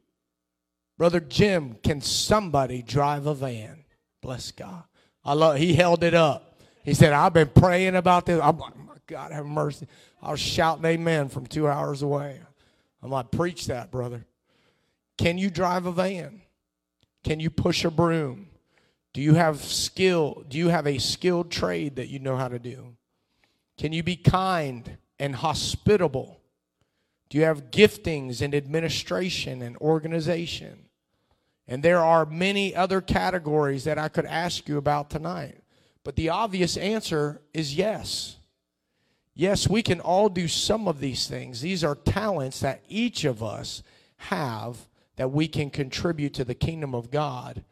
Brother 1.00 1.20
Jim, 1.20 1.78
can 1.82 2.02
somebody 2.02 2.82
drive 2.82 3.24
a 3.24 3.32
van? 3.34 3.84
Bless 4.20 4.52
God. 4.52 4.82
I 5.24 5.32
love 5.32 5.56
he 5.56 5.72
held 5.72 6.04
it 6.04 6.12
up. 6.12 6.60
He 6.84 6.92
said, 6.92 7.14
I've 7.14 7.32
been 7.32 7.48
praying 7.48 7.96
about 7.96 8.26
this. 8.26 8.38
I'm 8.38 8.58
like, 8.58 8.76
my 8.76 8.96
God, 9.06 9.32
have 9.32 9.46
mercy. 9.46 9.86
I 10.20 10.30
was 10.30 10.40
shouting 10.40 10.84
amen 10.84 11.30
from 11.30 11.46
two 11.46 11.66
hours 11.66 12.02
away. 12.02 12.38
I'm 13.02 13.10
like, 13.10 13.30
preach 13.30 13.64
that, 13.68 13.90
brother. 13.90 14.26
Can 15.16 15.38
you 15.38 15.48
drive 15.48 15.86
a 15.86 15.92
van? 15.92 16.42
Can 17.24 17.40
you 17.40 17.48
push 17.48 17.82
a 17.86 17.90
broom? 17.90 18.48
Do 19.14 19.22
you 19.22 19.32
have 19.32 19.62
skill? 19.62 20.44
Do 20.50 20.58
you 20.58 20.68
have 20.68 20.86
a 20.86 20.98
skilled 20.98 21.50
trade 21.50 21.96
that 21.96 22.08
you 22.08 22.18
know 22.18 22.36
how 22.36 22.48
to 22.48 22.58
do? 22.58 22.94
Can 23.80 23.94
you 23.94 24.02
be 24.02 24.16
kind 24.16 24.98
and 25.18 25.34
hospitable? 25.34 26.38
Do 27.30 27.38
you 27.38 27.44
have 27.44 27.70
giftings 27.70 28.42
in 28.42 28.54
administration 28.54 29.62
and 29.62 29.74
organization? 29.78 30.84
And 31.66 31.82
there 31.82 32.04
are 32.04 32.26
many 32.26 32.76
other 32.76 33.00
categories 33.00 33.84
that 33.84 33.96
I 33.96 34.08
could 34.08 34.26
ask 34.26 34.68
you 34.68 34.76
about 34.76 35.08
tonight. 35.08 35.62
But 36.04 36.16
the 36.16 36.28
obvious 36.28 36.76
answer 36.76 37.40
is 37.54 37.74
yes. 37.74 38.36
Yes, 39.34 39.66
we 39.66 39.82
can 39.82 40.00
all 40.00 40.28
do 40.28 40.46
some 40.46 40.86
of 40.86 41.00
these 41.00 41.26
things. 41.26 41.62
These 41.62 41.82
are 41.82 41.94
talents 41.94 42.60
that 42.60 42.84
each 42.86 43.24
of 43.24 43.42
us 43.42 43.82
have 44.16 44.76
that 45.16 45.30
we 45.30 45.48
can 45.48 45.70
contribute 45.70 46.34
to 46.34 46.44
the 46.44 46.54
kingdom 46.54 46.94
of 46.94 47.10
God, 47.10 47.64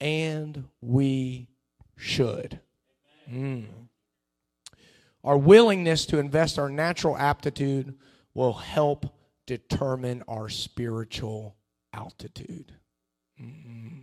and 0.00 0.68
we 0.80 1.48
should. 1.96 2.60
Mm. 3.28 3.64
Our 5.26 5.36
willingness 5.36 6.06
to 6.06 6.18
invest 6.18 6.56
our 6.56 6.70
natural 6.70 7.16
aptitude 7.18 7.98
will 8.32 8.52
help 8.52 9.12
determine 9.44 10.22
our 10.28 10.48
spiritual 10.48 11.56
altitude. 11.92 12.72
Mm-hmm. 13.42 14.02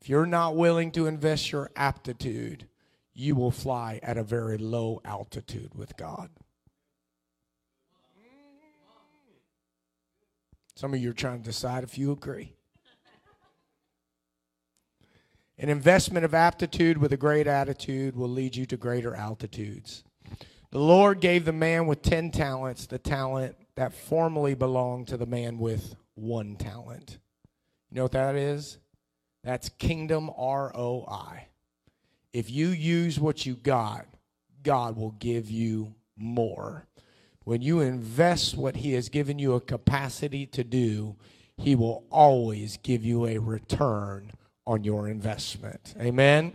If 0.00 0.08
you're 0.08 0.26
not 0.26 0.56
willing 0.56 0.90
to 0.92 1.06
invest 1.06 1.52
your 1.52 1.70
aptitude, 1.76 2.66
you 3.14 3.36
will 3.36 3.52
fly 3.52 4.00
at 4.02 4.18
a 4.18 4.24
very 4.24 4.58
low 4.58 5.00
altitude 5.04 5.76
with 5.76 5.96
God. 5.96 6.30
Some 10.74 10.92
of 10.92 11.00
you 11.00 11.10
are 11.10 11.14
trying 11.14 11.38
to 11.38 11.44
decide 11.44 11.84
if 11.84 11.96
you 11.96 12.10
agree. 12.10 12.54
An 15.60 15.68
investment 15.68 16.24
of 16.24 16.32
aptitude 16.32 16.96
with 16.96 17.12
a 17.12 17.18
great 17.18 17.46
attitude 17.46 18.16
will 18.16 18.30
lead 18.30 18.56
you 18.56 18.64
to 18.64 18.78
greater 18.78 19.14
altitudes. 19.14 20.04
The 20.70 20.78
Lord 20.78 21.20
gave 21.20 21.44
the 21.44 21.52
man 21.52 21.86
with 21.86 22.00
10 22.00 22.30
talents 22.30 22.86
the 22.86 22.98
talent 22.98 23.56
that 23.74 23.92
formerly 23.92 24.54
belonged 24.54 25.08
to 25.08 25.18
the 25.18 25.26
man 25.26 25.58
with 25.58 25.96
one 26.14 26.56
talent. 26.56 27.18
You 27.90 27.96
know 27.96 28.04
what 28.04 28.12
that 28.12 28.36
is? 28.36 28.78
That's 29.44 29.68
kingdom 29.68 30.30
ROI. 30.38 31.48
If 32.32 32.50
you 32.50 32.68
use 32.68 33.20
what 33.20 33.44
you 33.44 33.54
got, 33.54 34.06
God 34.62 34.96
will 34.96 35.14
give 35.18 35.50
you 35.50 35.94
more. 36.16 36.86
When 37.44 37.60
you 37.60 37.80
invest 37.80 38.56
what 38.56 38.76
He 38.76 38.94
has 38.94 39.10
given 39.10 39.38
you 39.38 39.52
a 39.52 39.60
capacity 39.60 40.46
to 40.46 40.64
do, 40.64 41.16
He 41.58 41.74
will 41.74 42.06
always 42.10 42.78
give 42.78 43.04
you 43.04 43.26
a 43.26 43.36
return 43.36 44.32
on 44.70 44.84
your 44.84 45.08
investment. 45.08 45.94
Amen. 46.00 46.54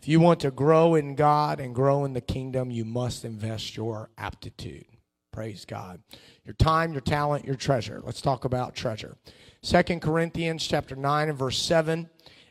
If 0.00 0.08
you 0.08 0.20
want 0.20 0.40
to 0.40 0.50
grow 0.50 0.94
in 0.94 1.14
God 1.14 1.60
and 1.60 1.74
grow 1.74 2.06
in 2.06 2.14
the 2.14 2.22
kingdom, 2.22 2.70
you 2.70 2.86
must 2.86 3.26
invest 3.26 3.76
your 3.76 4.08
aptitude. 4.16 4.86
Praise 5.32 5.66
God. 5.66 6.00
Your 6.46 6.54
time, 6.54 6.92
your 6.92 7.02
talent, 7.02 7.44
your 7.44 7.54
treasure. 7.54 8.00
Let's 8.02 8.22
talk 8.22 8.46
about 8.46 8.74
treasure. 8.74 9.18
Second 9.60 10.00
Corinthians 10.00 10.66
chapter 10.66 10.96
9 10.96 11.28
and 11.28 11.36
verse 11.36 11.58
7. 11.58 12.08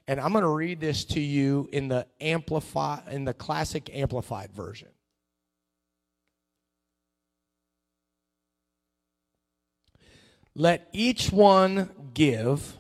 And 0.08 0.20
I'm 0.20 0.32
going 0.34 0.44
to 0.44 0.50
read 0.50 0.80
this 0.80 1.04
to 1.06 1.20
you 1.20 1.68
in 1.74 1.88
the 1.88 2.06
amplify 2.22 3.00
in 3.10 3.26
the 3.26 3.34
classic 3.34 3.90
amplified 3.92 4.52
version. 4.52 4.90
Let 10.54 10.88
each 10.94 11.32
one 11.32 11.90
give 12.14 12.78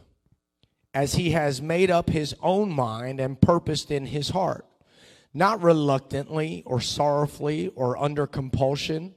as 0.95 1.13
he 1.13 1.31
has 1.31 1.62
made 1.62 1.91
up 1.91 2.10
his 2.10 2.34
own 2.41 2.71
mind 2.71 3.19
and 3.19 3.39
purposed 3.39 3.91
in 3.91 4.08
his 4.08 4.29
heart, 4.29 4.65
not 5.34 5.62
reluctantly 5.62 6.63
or 6.65 6.81
sorrowfully 6.81 7.67
or 7.75 7.95
under 8.01 8.25
compulsion 8.25 9.13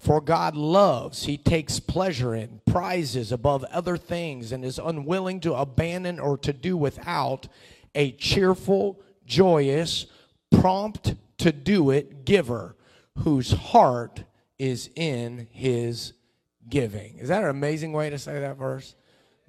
for 0.00 0.22
God 0.22 0.56
loves, 0.56 1.24
He 1.24 1.36
takes 1.36 1.78
pleasure 1.78 2.34
in, 2.34 2.62
prizes 2.64 3.32
above 3.32 3.64
other 3.64 3.98
things, 3.98 4.50
and 4.50 4.64
is 4.64 4.78
unwilling 4.78 5.40
to 5.40 5.52
abandon 5.54 6.18
or 6.18 6.38
to 6.38 6.54
do 6.54 6.74
without 6.74 7.48
a 7.94 8.12
cheerful, 8.12 9.02
joyous, 9.26 10.06
prompt 10.50 11.16
to 11.36 11.52
do 11.52 11.90
it 11.90 12.24
giver 12.24 12.76
whose 13.18 13.52
heart 13.52 14.24
is 14.58 14.88
in 14.96 15.48
his 15.50 16.14
giving. 16.66 17.18
Is 17.18 17.28
that 17.28 17.42
an 17.42 17.50
amazing 17.50 17.92
way 17.92 18.08
to 18.08 18.18
say 18.18 18.40
that 18.40 18.56
verse? 18.56 18.94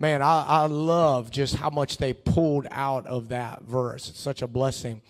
Man, 0.02 0.24
I, 0.24 0.44
I 0.48 0.66
love 0.66 1.30
just 1.30 1.58
how 1.58 1.70
much 1.70 1.98
they 1.98 2.12
pulled 2.12 2.66
out 2.72 3.06
of 3.06 3.30
that 3.30 3.62
verse. 3.62 4.10
It's 4.10 4.20
such 4.20 4.42
a 4.42 4.48
blessing. 4.48 5.04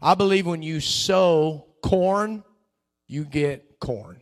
I 0.00 0.14
believe 0.14 0.46
when 0.46 0.62
you 0.62 0.80
sow 0.80 1.66
corn, 1.82 2.42
you 3.06 3.26
get 3.26 3.78
corn. 3.78 4.18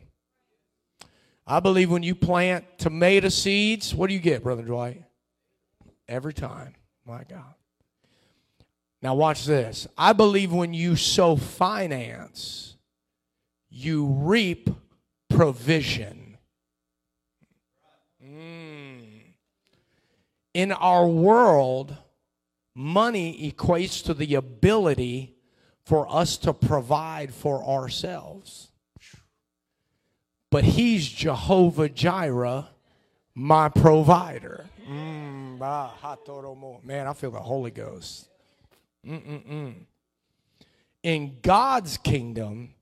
I 1.47 1.61
believe 1.61 1.89
when 1.89 2.03
you 2.03 2.13
plant 2.13 2.65
tomato 2.77 3.29
seeds, 3.29 3.95
what 3.95 4.07
do 4.07 4.15
you 4.15 4.19
get, 4.19 4.43
Brother 4.43 4.63
Dwight? 4.63 5.01
Every 6.09 6.33
time. 6.33 6.73
My 7.05 7.23
God. 7.23 7.53
Now, 9.01 9.15
watch 9.15 9.45
this. 9.45 9.87
I 9.97 10.11
believe 10.11 10.51
when 10.51 10.73
you 10.73 10.97
sow 10.97 11.37
finance, 11.37 12.75
you 13.69 14.07
reap 14.07 14.69
provision. 15.29 16.37
Mm. 18.21 18.67
In 20.53 20.71
our 20.71 21.07
world, 21.07 21.95
money 22.75 23.51
equates 23.51 24.03
to 24.05 24.13
the 24.13 24.35
ability 24.35 25.35
for 25.85 26.07
us 26.13 26.37
to 26.37 26.53
provide 26.53 27.33
for 27.33 27.63
ourselves. 27.63 28.71
But 30.49 30.63
he's 30.63 31.07
Jehovah 31.07 31.89
Jireh, 31.89 32.69
my 33.35 33.69
provider. 33.69 34.65
Mm, 34.89 35.59
Man, 36.83 37.07
I 37.07 37.13
feel 37.13 37.31
the 37.31 37.39
Holy 37.39 37.71
Ghost. 37.71 38.29
Mm-mm-mm. 39.05 39.73
In 41.03 41.37
God's 41.41 41.97
kingdom, 41.97 42.73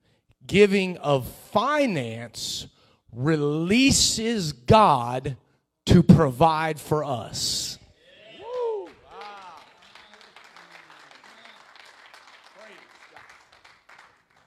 giving 0.45 0.97
of 0.97 1.27
finance 1.27 2.67
releases 3.11 4.51
God 4.51 5.37
to 5.85 6.03
provide 6.03 6.79
for 6.79 7.03
us. 7.03 7.77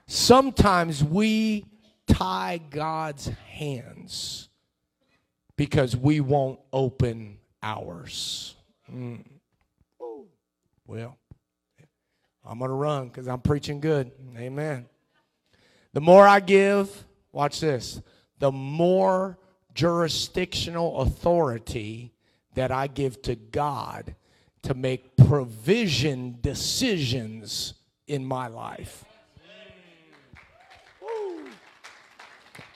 Sometimes 0.07 1.05
we 1.05 1.65
tie 2.07 2.59
God's 2.71 3.29
hands 3.29 4.49
because 5.57 5.97
we 5.97 6.21
won't 6.21 6.61
open 6.73 7.39
ours. 7.63 8.55
Mm. 8.93 9.25
Well, 10.87 11.19
I'm 12.45 12.59
going 12.59 12.71
to 12.71 12.75
run 12.75 13.09
because 13.09 13.29
I'm 13.29 13.41
preaching 13.41 13.81
good. 13.81 14.11
Amen. 14.37 14.87
The 15.93 16.01
more 16.01 16.27
I 16.27 16.41
give, 16.41 17.05
watch 17.33 17.61
this, 17.61 18.01
the 18.39 18.51
more 18.51 19.39
jurisdictional 19.79 21.03
authority 21.03 22.13
that 22.55 22.73
I 22.73 22.89
give 22.89 23.23
to 23.23 23.37
God 23.37 24.17
to 24.63 24.75
make 24.75 25.17
provision 25.17 26.39
decisions 26.41 27.75
in 28.09 28.25
my 28.25 28.49
life. 28.49 29.05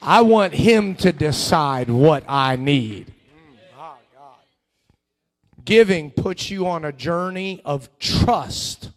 I 0.01 0.21
want 0.21 0.55
Him 0.55 0.95
to 0.97 1.13
decide 1.13 1.91
what 1.91 2.23
I 2.29 2.55
need. 2.55 3.13
Giving 5.65 6.13
puts 6.13 6.51
you 6.51 6.69
on 6.69 6.85
a 6.85 6.93
journey 6.93 7.63
of 7.65 7.89
trust 7.99 8.91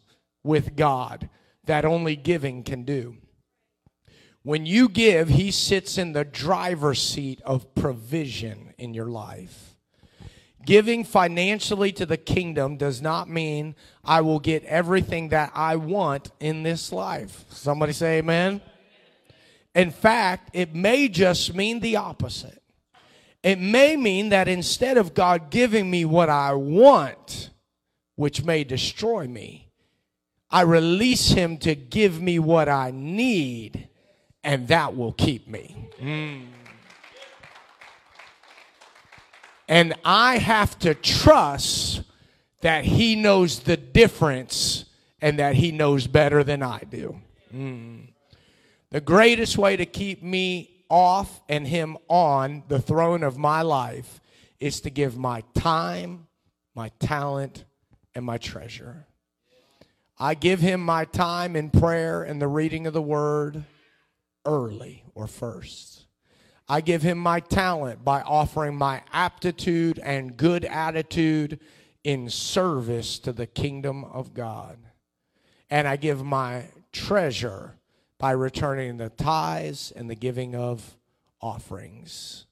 with 0.43 0.75
God 0.75 1.27
that 1.63 1.85
only 1.85 2.15
giving 2.15 2.61
can 2.61 2.83
do. 2.83 3.17
When 4.45 4.67
you 4.67 4.89
give, 4.89 5.29
He 5.29 5.49
sits 5.49 5.97
in 5.97 6.13
the 6.13 6.23
driver's 6.23 7.01
seat 7.01 7.41
of 7.43 7.73
provision 7.73 8.75
in 8.77 8.93
your 8.93 9.07
life. 9.07 9.75
Giving 10.63 11.03
financially 11.03 11.91
to 11.93 12.05
the 12.05 12.15
kingdom 12.15 12.77
does 12.77 13.01
not 13.01 13.27
mean 13.27 13.75
I 14.03 14.21
will 14.21 14.37
get 14.37 14.63
everything 14.65 15.29
that 15.29 15.51
I 15.55 15.77
want 15.77 16.29
in 16.39 16.61
this 16.61 16.91
life. 16.91 17.45
Somebody 17.49 17.91
say 17.91 18.19
amen. 18.19 18.61
In 19.73 19.89
fact, 19.89 20.51
it 20.53 20.75
may 20.75 21.07
just 21.07 21.55
mean 21.55 21.79
the 21.79 21.95
opposite. 21.95 22.61
It 23.41 23.57
may 23.57 23.95
mean 23.95 24.29
that 24.29 24.47
instead 24.47 24.99
of 24.99 25.15
God 25.15 25.49
giving 25.49 25.89
me 25.89 26.05
what 26.05 26.29
I 26.29 26.53
want, 26.53 27.49
which 28.15 28.43
may 28.43 28.63
destroy 28.63 29.27
me, 29.27 29.71
I 30.51 30.61
release 30.61 31.29
Him 31.29 31.57
to 31.57 31.73
give 31.73 32.21
me 32.21 32.37
what 32.37 32.69
I 32.69 32.91
need, 32.93 33.89
and 34.45 34.67
that 34.69 34.95
will 34.95 35.11
keep 35.11 35.47
me. 35.47 35.89
Mm. 35.99 36.45
And 39.67 39.95
I 40.05 40.37
have 40.37 40.77
to 40.79 40.93
trust 40.93 42.03
that 42.61 42.85
He 42.85 43.15
knows 43.15 43.61
the 43.61 43.75
difference 43.75 44.85
and 45.19 45.39
that 45.39 45.55
He 45.55 45.71
knows 45.71 46.05
better 46.07 46.43
than 46.43 46.61
I 46.61 46.79
do. 46.89 47.19
Mm. 47.53 48.09
The 48.91 49.01
greatest 49.01 49.57
way 49.57 49.75
to 49.75 49.85
keep 49.85 50.21
me 50.21 50.85
off 50.89 51.41
and 51.49 51.67
him 51.67 51.97
on 52.07 52.63
the 52.67 52.79
throne 52.79 53.23
of 53.23 53.37
my 53.37 53.63
life 53.63 54.21
is 54.59 54.79
to 54.81 54.89
give 54.91 55.17
my 55.17 55.43
time, 55.55 56.27
my 56.75 56.89
talent, 56.99 57.65
and 58.13 58.23
my 58.23 58.37
treasure. 58.37 59.07
I 60.17 60.35
give 60.35 60.61
him 60.61 60.79
my 60.79 61.05
time 61.05 61.55
in 61.55 61.71
prayer 61.71 62.23
and 62.23 62.39
the 62.41 62.47
reading 62.47 62.87
of 62.87 62.93
the 62.93 63.01
word 63.01 63.65
early 64.45 65.03
or 65.13 65.27
first. 65.27 66.05
I 66.67 66.81
give 66.81 67.03
him 67.03 67.17
my 67.17 67.39
talent 67.39 68.03
by 68.03 68.21
offering 68.21 68.75
my 68.75 69.03
aptitude 69.13 69.99
and 69.99 70.35
good 70.35 70.65
attitude 70.65 71.59
in 72.03 72.29
service 72.29 73.19
to 73.19 73.33
the 73.33 73.45
kingdom 73.45 74.03
of 74.03 74.33
God. 74.33 74.77
And 75.69 75.87
I 75.87 75.95
give 75.95 76.23
my 76.23 76.65
treasure 76.91 77.77
by 78.17 78.31
returning 78.31 78.97
the 78.97 79.09
tithes 79.09 79.91
and 79.95 80.09
the 80.09 80.15
giving 80.15 80.55
of 80.55 80.97
offerings. 81.41 82.45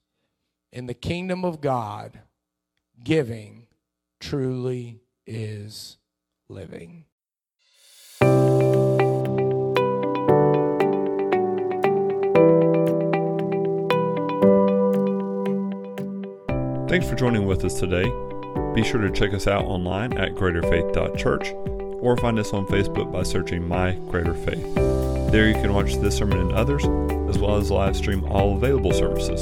In 0.71 0.87
the 0.87 0.93
kingdom 0.93 1.45
of 1.45 1.61
God, 1.61 2.19
giving 3.03 3.67
truly 4.19 5.01
is 5.25 5.97
living. 6.49 7.05
Thanks 16.93 17.09
for 17.09 17.15
joining 17.15 17.47
with 17.47 17.65
us 17.65 17.79
today. 17.79 18.03
Be 18.75 18.83
sure 18.83 19.01
to 19.01 19.09
check 19.09 19.33
us 19.33 19.47
out 19.47 19.65
online 19.65 20.13
at 20.13 20.35
greaterfaith.church 20.35 21.51
or 21.99 22.15
find 22.17 22.37
us 22.37 22.53
on 22.53 22.67
Facebook 22.67 23.11
by 23.11 23.23
searching 23.23 23.67
My 23.67 23.93
Greater 24.11 24.35
Faith. 24.35 24.75
There 25.31 25.47
you 25.47 25.55
can 25.55 25.73
watch 25.73 25.95
this 25.95 26.15
sermon 26.15 26.37
and 26.37 26.51
others, 26.51 26.83
as 27.27 27.39
well 27.39 27.55
as 27.55 27.71
live 27.71 27.97
stream 27.97 28.23
all 28.25 28.55
available 28.55 28.93
services. 28.93 29.41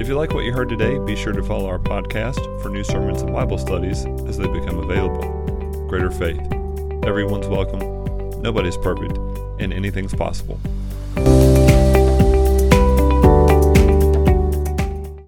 If 0.00 0.06
you 0.06 0.14
like 0.14 0.32
what 0.32 0.44
you 0.44 0.52
heard 0.52 0.68
today, 0.68 1.00
be 1.04 1.16
sure 1.16 1.32
to 1.32 1.42
follow 1.42 1.66
our 1.66 1.80
podcast 1.80 2.62
for 2.62 2.68
new 2.68 2.84
sermons 2.84 3.22
and 3.22 3.32
Bible 3.32 3.58
studies 3.58 4.06
as 4.28 4.38
they 4.38 4.46
become 4.46 4.78
available. 4.78 5.88
Greater 5.88 6.12
Faith. 6.12 6.40
Everyone's 7.02 7.48
welcome, 7.48 7.80
nobody's 8.40 8.76
perfect, 8.76 9.18
and 9.58 9.72
anything's 9.72 10.14
possible. 10.14 10.60